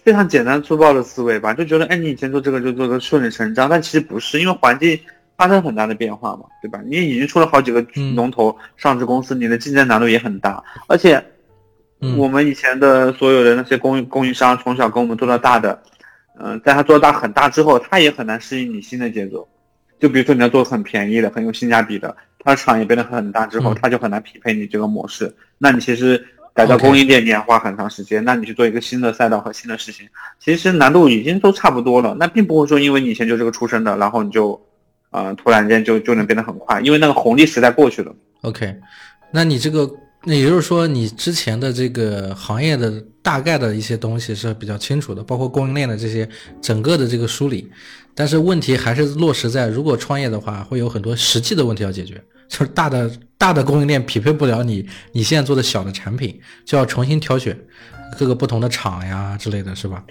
[0.04, 1.54] 非常简单粗暴的思维吧？
[1.54, 4.98] 就觉得，哎，你以前做这个就做的顺理成章，但其实不是，因为环境
[5.36, 6.80] 发生很大的变化嘛，对吧？
[6.84, 11.24] 你已经出了好几个龙头上市公司，你的竞争难度也很大，而且。
[12.18, 15.82] 我们以前的所有的那些供供应商，从小跟我们做到大的，
[16.38, 19.48] 嗯，在他做大很大之后，他也很难适应你新的节奏。
[19.98, 25.34] 就比如说你要做很便宜的、很有性价比的，他的厂也变得很大之后，他就很难匹配你这个模式。
[25.56, 26.22] 那你其实
[26.54, 28.24] 改造供应链，你要花很长时间。
[28.24, 32.16] 那你去做一个新的赛道和新的事情，其实难度已经都差不多了。
[32.18, 34.60] 那并不会说因为你以前就这个出身的，然后你就，
[35.10, 38.14] 呃，突然间就就能变得很快，因为那个红利时代过去了。
[38.42, 38.76] OK，
[39.32, 39.90] 那你这个。
[40.26, 46.26] 那也就是说，你之前的这个行业的大概的一些东西是比较清楚的，包括供应链的这些
[46.62, 47.70] 整个的这个梳理。
[48.14, 52.18] 但是问题还是落实在，如果创业的话，会有很多实际的问题要解决，
[52.48, 57.58] 就是大的大的供应链匹配不了你你现在做的小的产品，就要重新挑选
[58.18, 60.04] 各个不同的厂呀之类的是吧？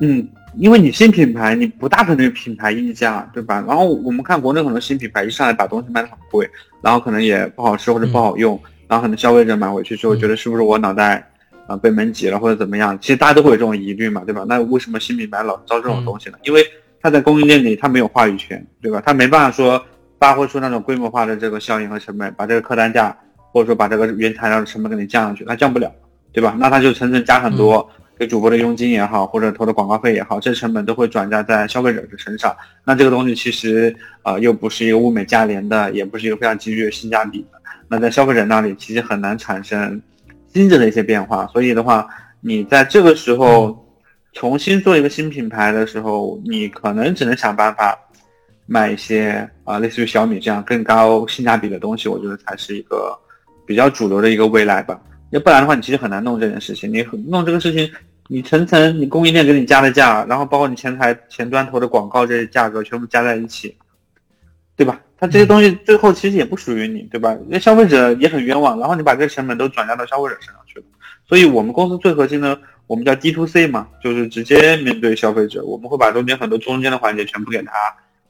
[0.00, 3.64] 嗯，因为你新品牌，你不大可能有品牌溢价，对吧？
[3.66, 6.48] 然后我们看国内很多新品牌一上来把东西卖的很贵，
[6.80, 8.60] 然后可能也不好吃或者不好用。
[8.86, 11.28] 然后可能消费者买回去之后，觉得是不是我脑袋
[11.66, 14.44] 啊被门挤了或者怎么样，其实大家都会有这种疑虑嘛，对吧？
[14.48, 16.38] 那为什么新品牌老招这种东西呢？
[16.44, 16.64] 因为
[17.02, 19.02] 它在供应链里它没有话语权，对吧？
[19.04, 19.84] 它没办法说
[20.18, 23.16] 发挥出那种规模化的这个效应和成本，把这个客单价
[23.52, 25.90] 或者说把这个原材料的成本给你降上去，它降不了，
[26.32, 26.56] 对吧？
[26.58, 27.88] 那它就层层加很多。
[28.18, 32.52] 给主播的佣金也好，或者投的广告费也好，这成本都会转嫁在消费者的身上。
[32.84, 37.60] 那这个东西其实啊，又不是一个物美价廉的，也不是一个非常极具性价比的。
[37.86, 40.02] 那在消费者那里，其实很难产生
[40.52, 41.46] 新的一些变化。
[41.52, 42.08] 所以的话，
[42.40, 43.86] 你在这个时候
[44.32, 47.96] 重新做一个新品牌的时候，你可能只能想办法
[48.68, 52.08] 卖一些啊，类似于小米这样更高性价比的东西。
[52.08, 53.18] 我觉得才是一个
[53.66, 55.00] 比较主流的一个未来吧。
[55.30, 56.92] 要不然的话，你其实很难弄这件事情。
[56.92, 57.90] 你弄这个事情。
[58.30, 63.74] 你层层，你供应链给你加的价，然后包括你前台前端投的广告这些价格全部加在一起，
[64.76, 65.00] 对吧？
[65.18, 67.34] 它这些东西最后其实也不属于你，对吧？
[67.48, 70.84] 那消费者也很冤枉，然后你把这个成本都转嫁到消费者身上去了。
[71.26, 77.72] 所以我们公司最核心的，我们叫 D to C 嘛，就是直接面对消费者，我们会把中间很多中间的环节全部给他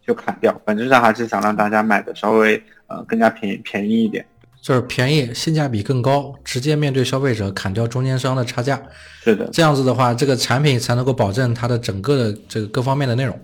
[0.09, 4.25] 就砍掉，本质上还是想让大家买的稍微呃更加便宜便宜一点。
[4.63, 8.81] 就是便宜，性价比更高，直接面对消费者砍掉中间商的差价。
[9.23, 13.39] 是的，这样子的话，这个产品才能够保证它的整个的这个各方面的内容。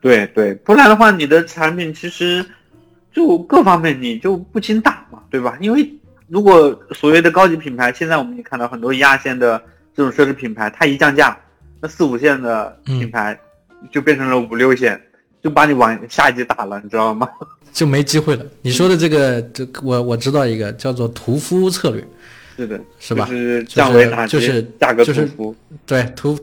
[0.00, 2.44] 对对，不然的话，你的产品其实
[3.12, 5.56] 就各方面你就不经打嘛，对吧？
[5.60, 5.90] 因为
[6.28, 9.60] 如果所谓的高级品牌，现在我们也看到很多一二线的
[9.94, 11.36] 这种奢侈品牌，它一降价，
[11.80, 13.38] 那四五线的品牌
[13.90, 15.00] 就变成了五六线，
[15.46, 17.28] 就把你往下一级打了，你知道吗？
[17.72, 18.44] 就没机会了。
[18.62, 22.04] 你说的这个，这我我知道一个叫做屠夫策略，
[22.56, 23.26] 是的，是吧？
[23.26, 25.54] 就是降维打击，就是价格屠夫，
[25.86, 26.36] 对屠，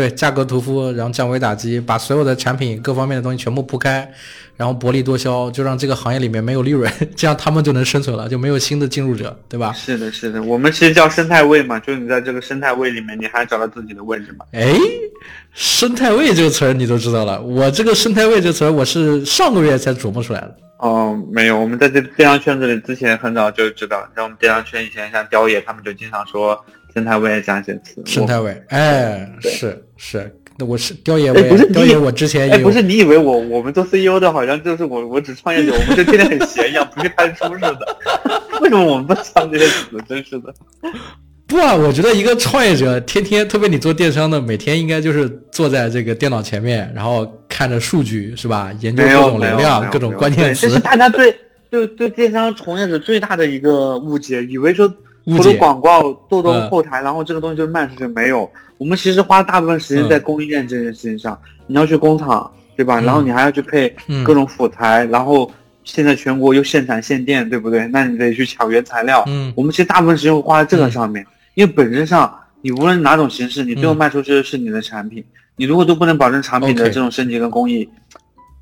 [0.00, 4.10] 对价格屠夫，然后降维打击，把所有的产品各方面的东西全部铺开，
[4.56, 9.74] 然后薄利多销，就让这个行业里面没有利润， 这样他们就能生存了，就没有新的进入者，对吧？
[9.74, 14.46] 是的，是的，我们其实叫生态位嘛，就是你在这个生态位里面，你还找到自己的位置嘛？
[14.52, 14.74] 哎，
[15.52, 20.56] 生态位这个词儿你都知道了，我这个生态位这词儿我是上个月才琢磨出来的。
[20.78, 26.58] 哦，没有，我们在这电商圈子里之前很早就知道，像我们电商圈以前像雕爷他们就经常说
[26.94, 28.02] 生态位这样一些词。
[28.04, 37.96] 生态位，哎，是是，那我是雕爷，不是雕爷，我之前哎，不是你以为我我们做 CEO 的好像就是我我只创业者，我们就天天很闲一样，不去看书似的。
[38.60, 39.86] 为什么我们不讲这些词？
[40.08, 40.54] 真是的。
[41.46, 48.70] 不啊，我觉得一个创业者天天，特别你做电商的，每天应该就是坐在这个电脑前面，然后看着数据，是吧？
[48.80, 50.68] 研究各种流量、各种关键词。
[50.68, 51.34] 这是大家对
[51.68, 54.88] 对对电商从业者最大的一个误解，以为说
[55.26, 58.06] 投投广告、做做后台，然后这个东西就卖出去。
[58.06, 61.38] 没有，我们其实花大部分时间在供应链这件事情上。
[61.66, 63.00] 你要去工厂，对吧？
[63.00, 63.94] 然后你还要去配
[64.24, 65.50] 各种辅材，然后
[65.84, 67.86] 现在全国又限产限电，对不对？
[67.88, 69.22] 那你得去抢原材料。
[69.28, 71.24] 嗯，我们其实大部分时间会花在这个上面。
[71.54, 75.24] 因为本质上，你无论哪种形式，你最后卖出去的是你的产品。
[75.56, 77.88] 你如果都不能保证产品的这种升级跟工艺，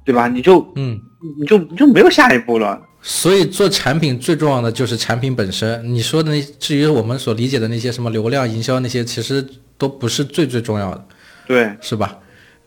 [0.04, 0.26] 对吧？
[0.26, 0.98] 你就嗯，
[1.38, 2.82] 你就你就没有下一步了。
[3.08, 5.82] 所以做产品最重要的就是产品本身。
[5.82, 9.42] 你说的那至于我们所理解的那些什么流量营销那些，其实
[9.78, 11.06] 都不是最最重要的，
[11.46, 12.18] 对，是吧？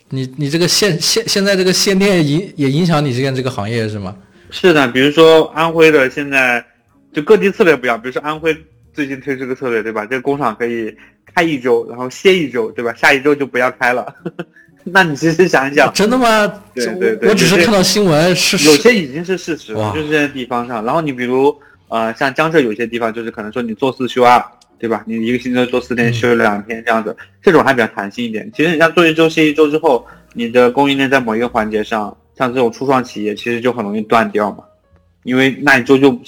[0.10, 4.18] 你你这个限限现在这个限电影也影响你这个这个行业是吗？
[4.50, 6.66] 是的，比如说安徽的现在
[7.14, 8.56] 就各地策略不一样，比如说安徽。
[8.94, 10.06] 最近推出个策略，对吧？
[10.06, 10.94] 这个工厂可以
[11.34, 12.94] 开一周，然后歇一周，对吧？
[12.94, 14.14] 下一周就不要开了。
[14.92, 16.48] 那你其实想一想，真的吗？
[16.74, 20.84] 对对对，我只是看到新闻，是有些已经是事实了，就是这些地方上。
[20.84, 21.56] 然后你比如
[21.90, 24.44] 呃，像江浙有些地方，就是可能说你做四休二，
[24.80, 25.04] 对吧？
[25.06, 28.50] 你一个星期做四天，休两天这样子，这种还比较弹性一点。
[28.56, 34.64] 其实你像做一周歇一周之后，你的供应链在某一个环节上，像这种初创企业，其实就很容易断掉嘛，
[35.24, 36.20] 因为那一周就。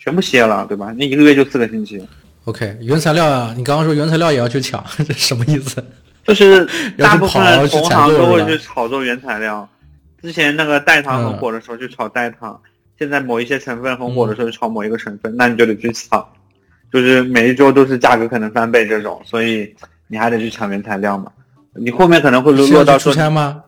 [0.00, 0.94] 全部歇了，对吧？
[0.96, 2.00] 那一个月就四个星期。
[2.44, 5.84] OK，原材料，你刚刚说原材料也要去抢， 这什么意思？
[6.28, 6.66] 就是
[6.96, 9.68] 大部分同行都会去炒作原材料。
[10.22, 12.60] 之前那个代糖很火的时候去炒代糖，
[12.98, 16.24] 现在某一些成分很火的时候炒某一个成分，那你就得去抢。
[16.92, 19.74] 就是每一周都是价格可能翻倍这种，所以
[20.06, 21.30] 你还得去抢原材料嘛。
[21.74, 23.62] 你后面可能会落到出差吗？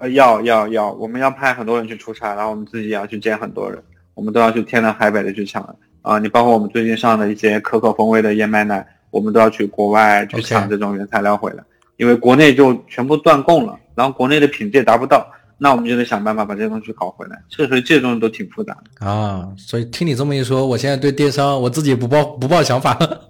[0.00, 3.82] 呃，要要要，我们要派很多人去出差，然后我们自己也要去见很多人。
[4.14, 5.62] 我们都要去天南海北的去抢
[6.02, 6.18] 啊！
[6.18, 11.62] 你包括我们最近上的一些可可风味的燕麦奶，我们都要去国外去抢这种原材料回来，
[11.96, 15.26] 因为国内就全部断供了，然后国内的品质也达不到，
[15.58, 17.36] 那我们就得想办法把这些东西搞回来。
[17.48, 19.48] 所以说这些东西都挺复杂的啊！
[19.56, 23.20] 所以听你这么一说，我现在对电商我自己不抱 不抱想法了，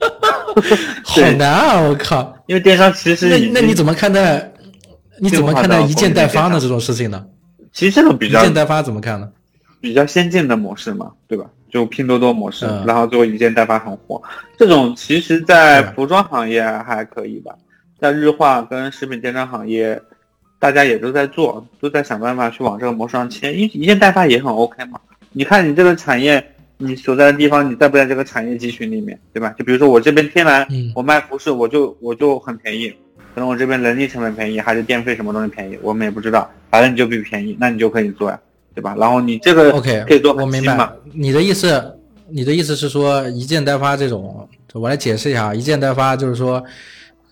[1.05, 1.81] 好难啊！
[1.81, 4.53] 我靠，因为电商其实那那你怎么看待？
[5.19, 6.61] 你怎么看待一件代发呢？
[6.61, 7.25] 这种事情呢？
[7.73, 9.29] 其实这种比较一件代发怎么看呢？
[9.81, 11.47] 比较先进的模式嘛，对吧？
[11.71, 14.21] 就拼多多模式，嗯然后最后一件代发很火。
[14.59, 17.55] 这种其实，在服装行业还可以吧，
[17.99, 20.01] 在日化跟食品电商行业，
[20.59, 25.01] 大家也都在做，都在想办法去往这个模式上切，一一件代发也很 OK 嘛。
[25.33, 26.45] 你看你这个产业，
[26.79, 29.55] 你所在的地方，你在不在这个产业集群里面，对吧？
[29.59, 32.89] 就比如说我这边天然，嗯我卖服饰，我就我就很便宜，
[33.35, 38.39] 可能我这边人力成本便宜，还是电费什么东西便宜，我们也不知道，反正你就比便宜，那你就可以做呀，
[38.75, 38.95] 对吧？
[38.99, 41.93] 然后你这个 OK，可以做我明很新嘛白，你的意思。
[42.29, 46.61] 你的意思是说一件代发这种，我来解释一下，啊，一件代发就是说，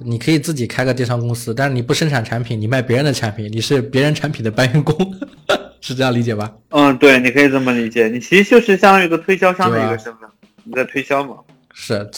[0.04, 4.94] 你可以自己开个电商公司，但是你不生产产品，你卖别人的产品，你是别人产品的搬运工，
[5.80, 6.52] 是这样理解吧？
[6.70, 10.28] 嗯，对，你可以这么理解，你其实就是相当于一个推销商的一个身份，
[10.64, 11.36] 你在推销嘛。
[11.72, 12.08] 是，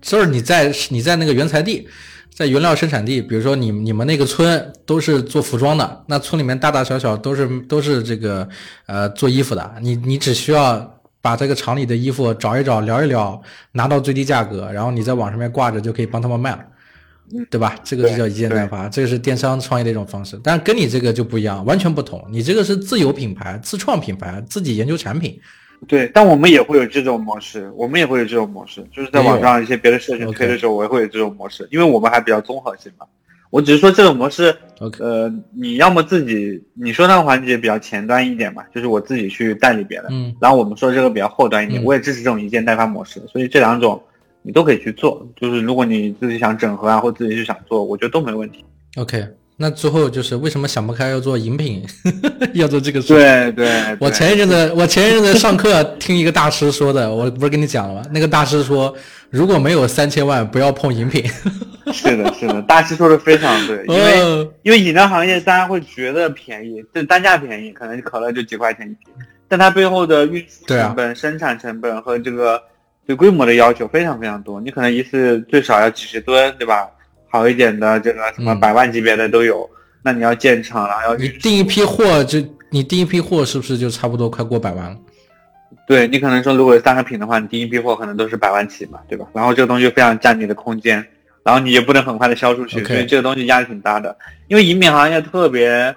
[0.00, 1.88] 就是你在你在那个原材地，
[2.32, 8.48] 在原料生产地，比如说你你们那个村都是做服装的，那村里面大大小小都是都是这个
[8.86, 13.40] 呃做衣服的，你你只需要把这个厂里的衣服找一找聊一聊，
[13.72, 16.64] 拿到最低价格，然后你在网上面挂着就可以帮他们卖了。
[17.50, 17.76] 对吧？
[17.84, 22.24] 这个是叫一件代发，这个是电商创业的一种方式，但是跟你这个就不一样，完全不同。
[22.30, 25.38] 你这个是自有品牌、自创品牌，自己研究产品。
[25.88, 33.06] 对，但我们也会有这种模式，我们也会有这种模式，就是在网上一些别的社群推的时候，我也会有这种模式，因为我们还比较综合性嘛。
[33.48, 41.84] 我只是说这种模式，OK，呃，你要么自己你说那个环节比较前端一点嘛，就是我自己去代理别人，嗯，然后我们说这个比较后端一点，嗯。
[41.84, 44.00] 我也支持这种一件代发模式，所以这两种
[44.42, 48.64] 你都可以去做，就是如果你自己想整合啊，或自己去想做，我觉得都没问题。
[48.96, 49.24] OK，
[49.56, 51.84] 那最后就是为什么想不开要做饮品，
[52.54, 53.08] 要做这个事？
[53.14, 58.08] 对对，我前一阵子，我前一阵子上课听一个大师说的，我不是跟你讲了吗？
[58.12, 58.94] 那个大师说，
[59.28, 61.24] 如果没有三千万，不要碰饮品。
[61.92, 69.12] 是的，是的，大师说的非常对，因为、哦因为饮料行业大家会觉得便宜，就单价便宜，可能可乐就几块钱一瓶，
[69.48, 72.62] 但它背后的运输成本、生产成本和这个
[73.06, 76.88] 对规模的要求非常非常多，你可能一次最少要几十吨，对吧？
[77.28, 79.68] 好一点的这个什么嗯百万级别的都有，
[80.02, 82.38] 那你要建厂，然后要你订一批货就
[82.70, 84.96] 你订一批货是不是就差不多快过百万了？
[85.86, 89.26] 对你可能说，如果有三个品的话，你第一批货可能都是百万起嘛，对吧？
[89.32, 91.04] 然后这个东西非常占你的空间，
[91.44, 94.16] 然后你也不能很快的销出去所以这个东西压力挺大的。
[94.48, 95.94] 因为饮品行业特别，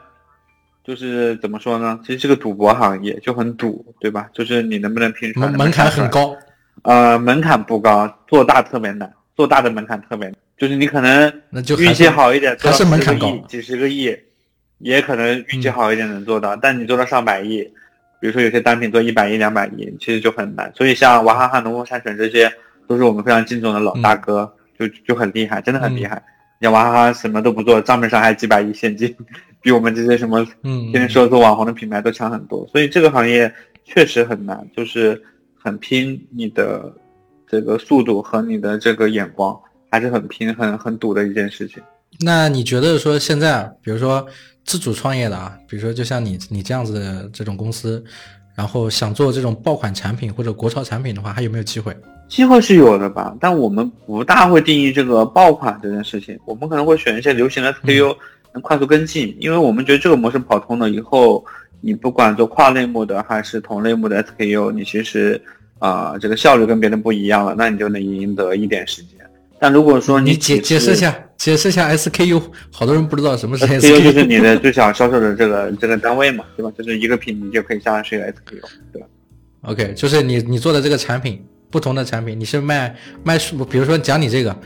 [0.84, 2.00] 就是怎么说呢？
[2.06, 4.28] 其实是个赌博行业，就很赌，对吧？
[4.34, 6.08] 就是你能不能拼出来，门门槛很。
[6.10, 6.36] 高。
[6.84, 14.16] 呃，门槛不高，做大特别难，做大的门槛特别难，就是你可能那就运气好一点，还是门槛10个亿高几十个亿，
[14.80, 17.64] 也可能运气好一点能做到，但你做到上百亿，
[18.20, 20.72] 比如说有些单品做一百亿、两百亿，其实就很难。
[20.76, 22.52] 所以像娃哈哈、农夫山泉这些，
[22.88, 26.22] 都是我们非常敬重的老大哥，就就很厉害，真的很厉害。
[26.60, 29.16] 你像娃哈哈什么都不做，账面上还几百亿现金，
[29.62, 32.68] 比我们这些什么嗯，天天说做网红的品牌都强很多。
[32.72, 33.54] 所以这个行业
[33.86, 35.22] 确实很难，就是
[35.64, 36.94] 很拼你的
[37.48, 39.58] 这个速度和你的这个眼光，
[39.90, 41.82] 还是很拼、很很赌的一件事情。
[42.20, 44.26] 那你觉得说现在，比如说
[44.66, 48.04] 自主创业的啊，比如说就像你你这样子的这种公司，
[48.56, 51.96] 然后想做这种爆款产品或者国潮产品的话，还有没有机会？
[52.28, 58.16] 机会是有的吧，但我们不大会定义这个爆款这件事情，我们可能会选一些流行的 SKU
[58.54, 61.44] 能快速跟进，因为我们觉得这个模式跑通了以后，
[61.86, 65.40] 你不管做跨类目的还是同类目的 SKU，你其实
[65.80, 69.20] 啊、这个效率跟别人不一样了，那你就能赢得一点时间。
[69.60, 74.26] 但如果说你解解解释一下，解释一下 SKU，好多人不知道什么是 SKU 就是 SKU。
[74.28, 76.72] 你的最小销售的这个这个单位嘛，对吧？
[76.78, 78.62] 就是一个品你就可以相当于是一个 SKU，
[78.94, 79.08] 对吧
[79.64, 83.38] ？OK，就是你你做的这个产品，不同的产品，你是卖卖，
[83.70, 84.58] 比如说讲你这个，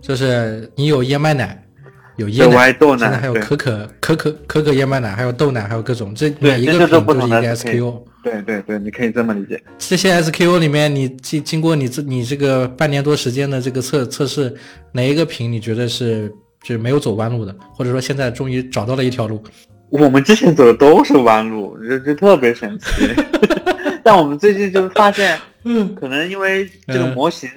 [0.00, 1.61] 就是你有燕麦奶，
[2.16, 8.02] 有椰对我还奶，豆奶，现在还有可可可可可可燕麦奶，还有豆奶，还有各种，这每一个品就是一个 SKU。
[8.22, 9.60] 对对对，你可以这么理解。
[9.78, 14.54] 这些 SKU 里面，你经经过你这你这个半年多时间的这个测测试，
[14.92, 16.32] 哪一个品你觉得是
[16.62, 19.42] 是没有走弯路的，或者说现在终于找到了一条路？
[19.90, 23.08] 我们之前走的都是弯路，这这特别神奇。
[24.04, 27.48] 但我们最近就发现， 嗯可能因为这个嗯模型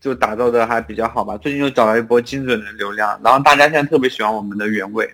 [0.00, 5.04] 就打造的还比较好吧，最近又找了一波精准的流量，然后大家现在特别喜欢我们的原味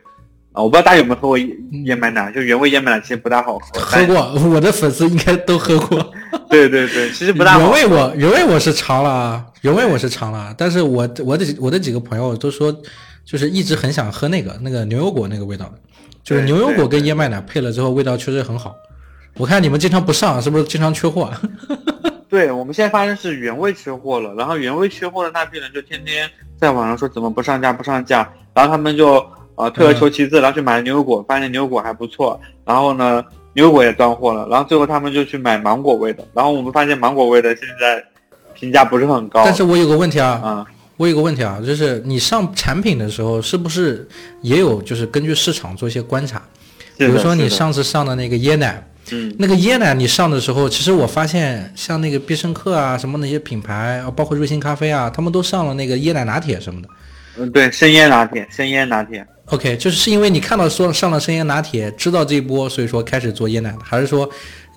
[0.52, 6.12] 啊，我不知道大家有没有喝过燕麦奶，就原味燕麦奶其实不大好喝，喝过，我的粉丝应该都喝过。
[6.48, 7.76] 对对对，其实不大好喝。
[7.76, 12.72] 原味我原味我是尝了啊，原味我是尝了，但是我我的我的几个朋友都说，
[13.24, 15.72] 就是一直很想喝那个那个牛油果那个味道的，
[16.22, 18.76] 就是牛油果跟燕麦奶配了之后，味道确实很好。
[19.36, 21.32] 我看你们经常不上，是不是经常缺货？
[22.34, 26.28] 对，我们现在发现是原味缺货了，然后原味缺货的那批人就天天
[26.58, 29.24] 在网上说怎么不上架不上架，然后他们就
[29.54, 38.04] 呃退而求其次，然后去买了牛油果，发现牛油果还不错，然后呢牛油果也断货了，然后最后他们就去买芒果味的，然后我们发现芒果味的现在
[38.52, 39.44] 评价不是很高。
[39.44, 40.66] 但是我有个问题啊，啊，
[40.96, 44.08] 我有个问题啊，就是你上产品的时候，是不是
[44.42, 46.42] 也有就是根据市场做一些观察？
[46.98, 56.88] 比如说你上次上的那个椰奶，嗯那个椰奶你上的时候，其实我发现像那个必胜客啊，什么那些品牌，啊包括瑞幸咖啡啊，他们都上了那个椰奶拿铁什么的。
[57.36, 59.26] 嗯，对，生椰拿铁，生椰拿铁。
[59.46, 64.28] OK，就是是因为你看到说上了生椰拿铁，知道这一波，所以说开始做椰奶的，还是说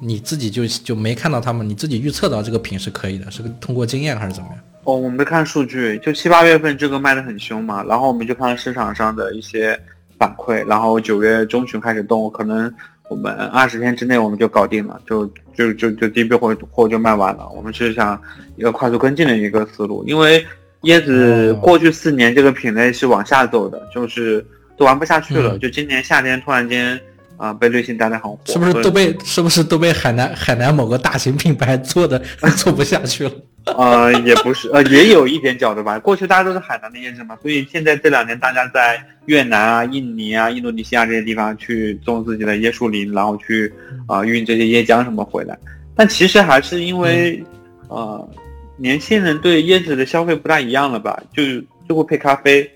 [0.01, 4.59] 你自己就就没看到他们，你自己预测到这个品是可以的，是通过经验还是怎么样？
[4.83, 9.79] 哦，我们看数据，就七八月份这个卖的很凶嘛，然后我们就看市场上的一些
[10.17, 12.73] 反馈，然后九月中旬开始动，可能
[13.09, 17.47] 我们二十天之内我们就搞定了，就就就就第一批货货就卖完了。
[17.49, 18.21] 我们是想
[18.55, 20.45] 一个快速跟进的一个思路，因为
[20.83, 24.45] 椰子哦过去四年这个品类是往下走的，就是
[24.77, 26.99] 都玩不下去了，嗯就今年夏天突然间
[27.37, 32.19] 啊、被瑞幸带来很火，是不是都被是不是都被海南海南某个大型品牌做的
[32.57, 33.31] 做不下去了？
[33.77, 35.99] 呃， 也不是，呃，也有一点角度吧。
[35.99, 43.71] 过去大家都是海南的椰子嘛，所以现在这两年大家在越南啊、印尼啊、印度尼西亚这些地方去种自己的椰树林，然后去
[44.07, 45.57] 啊、呃运这些椰浆什么回来。
[45.95, 47.43] 但其实还是因为，
[47.89, 48.29] 呃，
[48.77, 51.21] 年轻人对椰子的消费不大一样了吧？
[51.35, 51.43] 就
[51.89, 52.69] 就会配咖啡，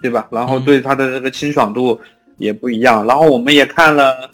[0.00, 0.28] 对吧？
[0.30, 2.00] 然后嗯对它的这个清爽度
[2.38, 3.06] 也不一样。
[3.06, 4.30] 然后我们也看了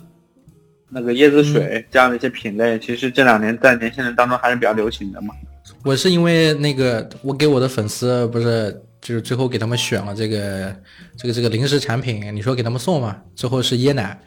[0.88, 5.34] 那个椰子水这样的一些品类，其实这两年在年轻人当中还是比较流行的嘛。
[5.82, 10.74] 我是因为那个我给我的粉丝不是就是最后给他们选了这个
[11.16, 14.18] 这个这个零食产品，你说给他们送嘛，最后是椰奶。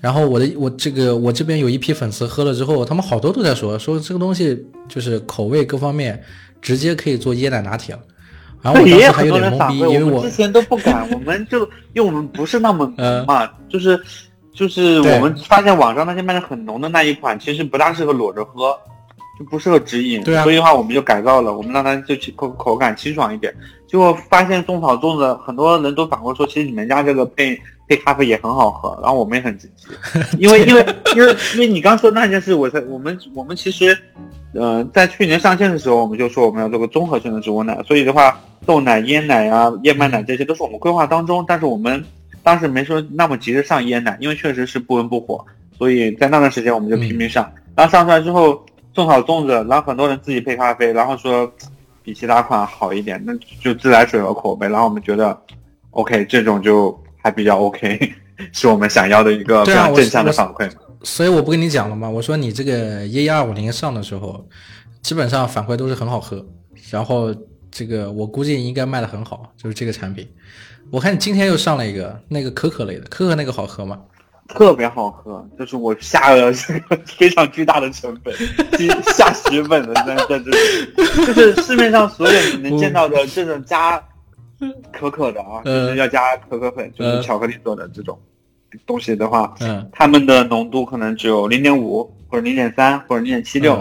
[0.00, 6.22] 然后我的我这个我这边有一批粉丝喝了之后，他们好多都在说说这个东西就是口味各方面
[6.60, 8.00] 直接可以做椰奶拿铁了。
[8.66, 11.60] 然后我当时还也有很多有点懵逼，人反馈，因为我我们之前都不敢， 我们就
[11.94, 14.00] 因为我们不是那么呃浓嘛，就是
[14.52, 18.76] 就是我们发现网上那些卖的很浓的那一款，其实不大适合裸着喝，
[19.38, 20.22] 就不适合直饮。
[20.24, 23.54] 对啊所以的话我们就改造了，我们让它就口口感清爽一点。
[23.86, 27.56] 结果发现种草种的很多人都反馈说，其实你们家这个配
[27.88, 29.88] 配咖啡也很好喝，然后我们也很惊喜，
[30.38, 33.96] 因为因为因为因为你刚说那件事，我才我们我们其实。
[34.52, 42.02] 呃，在去年上线的时候，我们就说我们要做个综合性的植物奶，所以的话，豆奶、椰奶啊、燕麦奶这些都是我们规划当中，但是我们
[42.42, 45.44] 当时没说那么急着上椰奶，因为确实是不温不火，
[45.76, 47.52] 所以在那段时间我们就拼命上。
[47.74, 48.64] 然后上出来之后，
[48.94, 51.52] 种草粽子，然后很多人自己配咖啡，然后说
[52.02, 55.38] 比其他款好一点，那就自来水和口碑，然后我们觉得
[55.90, 58.14] OK，这种就还比较 OK，
[58.54, 60.70] 是我们想要的一个非常正向的反馈。
[61.02, 62.08] 所以我不跟你讲了吗？
[62.08, 64.46] 我说你这个椰一二五零上的时候，
[65.02, 66.46] 基本上反馈都是很好喝，
[66.88, 67.34] 然后
[67.68, 70.28] 这个我估计应该卖的很好，就是这个产品。
[70.92, 73.98] 我看你今天又上了一个那个可可类的，可可那个好喝吗？
[74.48, 78.32] 特别好喝，就是我下了这个非常巨大的成本，
[79.12, 80.56] 下血本的在在这里，
[81.26, 84.00] 就是市面上所有你能见到的这种加
[84.92, 85.86] 可可的啊，嗯。
[85.86, 87.22] 就是要加可可粉，就是嗯。
[87.22, 88.18] 巧克力做的这种
[88.86, 93.74] 东西的话，嗯，它们的浓度可能只有零点五或者零点三或者零点七六，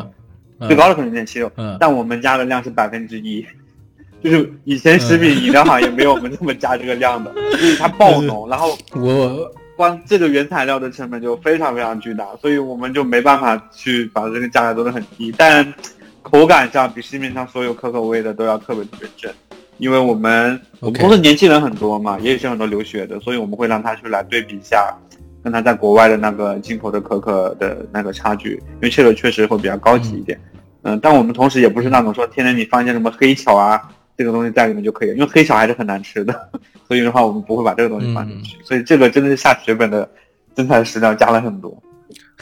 [0.59, 0.67] 嗯。
[0.67, 1.77] 最高的可能零点七六，嗯。
[1.79, 3.45] 但我们加的量是百分之一。
[4.23, 9.51] 就是以前食品饮料行业没有我们这么加这个量的，所 以它爆浓，然后我。
[9.77, 15.73] 光这个原材料的成本就非常非常巨大，所以我们就没办法去把这个价格做得很低，但
[16.21, 19.29] 口感上比市面上所有可可味的都要特别特别正，
[19.77, 24.95] 因为我们我们公司年轻人很多嘛，也有些很多留学的，所以我们会让他去来对比一下，
[25.43, 30.39] 跟他在国外的那个进口的可可的那个差距，因为这个确实会比较高级一点，
[30.83, 33.81] 嗯、但我们同时也不是那种说天天你放一些什么黑巧啊
[34.17, 36.49] 这个东西在里面就可以，因为黑巧还是很难吃的，
[36.87, 40.09] 所以的话我们不会把这个东西放进去，所以这个真的是下血本的
[40.55, 41.77] 真材实料加了很多，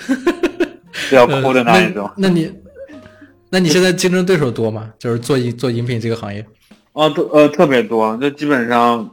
[0.93, 2.05] 是要哭的那一种。
[2.05, 2.53] 呃那那你
[3.49, 4.91] 那你现在竞争对手多吗？
[4.97, 6.45] 就是做饮做饮品这个行业？
[6.93, 9.09] 哦，特呃特别多，就基本上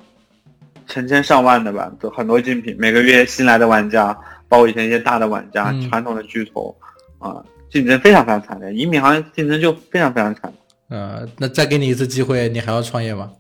[0.87, 4.17] 成千上万的吧，都很多竞品，每个月新来的玩家，
[4.49, 6.77] 包括以前一些大的玩家，嗯传统的巨头
[7.19, 10.53] 啊、竞争非常非常惨烈，饮品行业竞争就非常非常惨。
[10.89, 13.31] 呃，那再给你一次机会，你还要创业吗？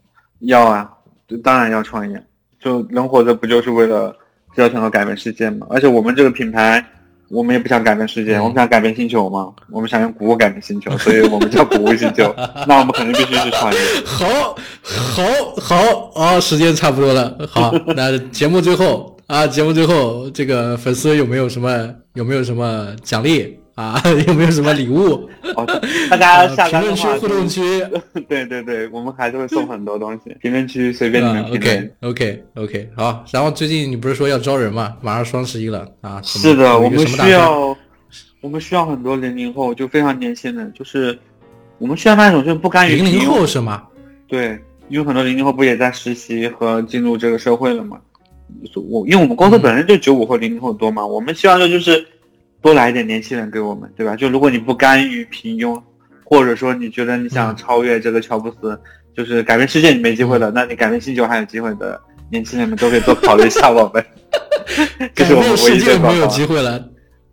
[0.40, 0.90] 要啊，
[1.28, 2.22] 就当然要创业，
[2.58, 4.16] 就人活着不就是为了
[4.54, 5.66] 折腾和改变世界吗？
[5.68, 6.84] 而且我们这个品牌。
[7.30, 9.52] 我们也不想改变世界，嗯我们想改变星球嘛。
[9.70, 12.34] 我们想用谷物改变星球，所以我们叫谷物星球。
[12.66, 13.78] 那我们肯定必须是创业。
[14.04, 15.22] 好，好，
[15.56, 16.40] 好啊！
[16.40, 24.00] 时间差不多了，好，那节目最后啊，节目最后这个粉丝有没有什么有没有什么奖励啊？
[24.26, 25.28] 有没有什么礼物？
[25.56, 25.66] 哦，
[26.10, 27.60] 大家下评论区、互动区，
[28.28, 30.36] 对对对，我们还是会送很多东西。
[30.40, 31.62] 评论区随便你们评论。
[31.62, 33.24] OK OK OK，好。
[33.32, 34.96] 然后最近你不是说要招人吗？
[35.00, 36.20] 马上双十一了啊！
[36.22, 37.76] 是的，我们需要，
[38.40, 41.18] 我们需要很多零零后，就非常年轻的，就是
[41.78, 43.82] 我们需要那种就不甘于零零后是吗？
[44.28, 44.58] 对，
[44.88, 47.98] 因为很多零零后不也在实习和进入这个社会了吗？
[48.74, 52.04] 我因为我们公司本身就九五后、零零后多嘛，我们希望的就是
[52.62, 54.14] 多来一点年轻人给我们，对吧？
[54.16, 55.80] 就如果你不甘于平庸，
[56.24, 58.78] 或者说你觉得你想超越这个乔布斯，
[59.16, 62.00] 就是改变世界你没机会了，那你改变星球还有机会的
[62.30, 64.04] 年轻人们都可以多考虑一下我们。
[65.14, 66.82] 改变世界没有机会了，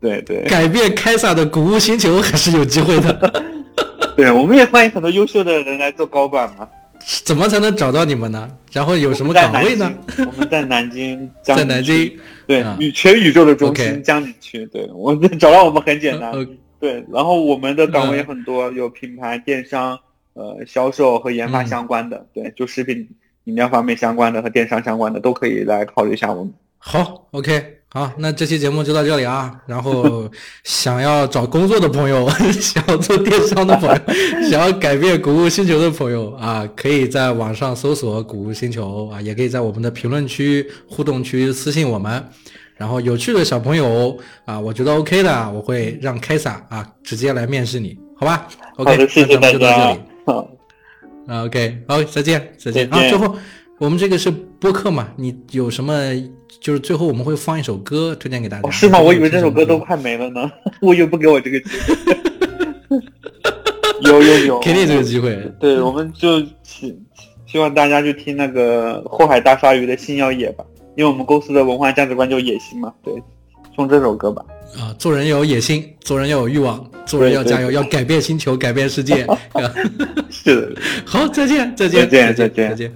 [0.01, 3.33] 对对，改变凯撒的谷物星球还是有机会的。
[4.15, 6.67] 对，我们也欢迎很多优秀的人来做高管嘛。
[7.23, 8.49] 怎么才能找到你们呢？
[8.73, 9.93] 然后有什么岗位呢？
[10.17, 14.65] 我们在南京， 在南京，对，宇全宇宙的中心江宁区。
[14.67, 16.33] 对，我找到我们很简单。
[16.79, 19.97] 对，然后我们的岗位很多，有品牌、电商、
[20.33, 22.27] 呃，销售和研发相关的。
[22.33, 23.07] 对，就食品
[23.45, 26.53] 饮料方面相关的和电商相关的都可以来考虑一下我们。
[26.77, 27.76] 好，OK。
[27.89, 29.51] 好，那这期节目就到这里啊。
[29.65, 30.29] 然后
[30.63, 32.29] 想要找工作的朋友，
[32.59, 33.95] 想要做电商的朋友，
[34.49, 42.23] 想要改变谷物星球的朋友啊，可以在网上搜索“谷物星球”啊，也可以在我们的评论区、互动区私信我们。
[42.75, 44.15] 然后有趣的小朋友
[44.45, 49.99] 啊，我觉得 OK 的，我会让凯撒啊直接来面试你，好吧？OK，那咱们就到这里。
[50.25, 52.99] 好，OK，好，再见，再见啊。
[53.09, 53.35] 最后，
[53.77, 55.09] 我们这个是播客嘛？
[55.15, 55.93] 你有什么？
[56.59, 58.99] 就是最后我们会放一首歌推荐给大家，是吗？
[58.99, 60.51] 我以为这首歌都快没了呢，
[60.81, 63.01] 我以为不给我这个机会。
[64.01, 65.35] 有有有，给你这个机会。
[65.59, 66.97] 对，我们就希
[67.45, 70.65] 希望大家去听那个后海大鲨鱼的星耀野吧，
[70.95, 72.91] 因为我们公司的文化价值观就野心嘛。
[73.03, 73.13] 对，
[73.75, 74.43] 送这首歌吧。
[74.79, 79.25] 啊，做人要有野心，做人要有欲望，做人要加油，要改变星球，改变世界。
[80.29, 80.81] 是的。
[81.05, 82.93] 好，再见，再见，再见，再见，再见。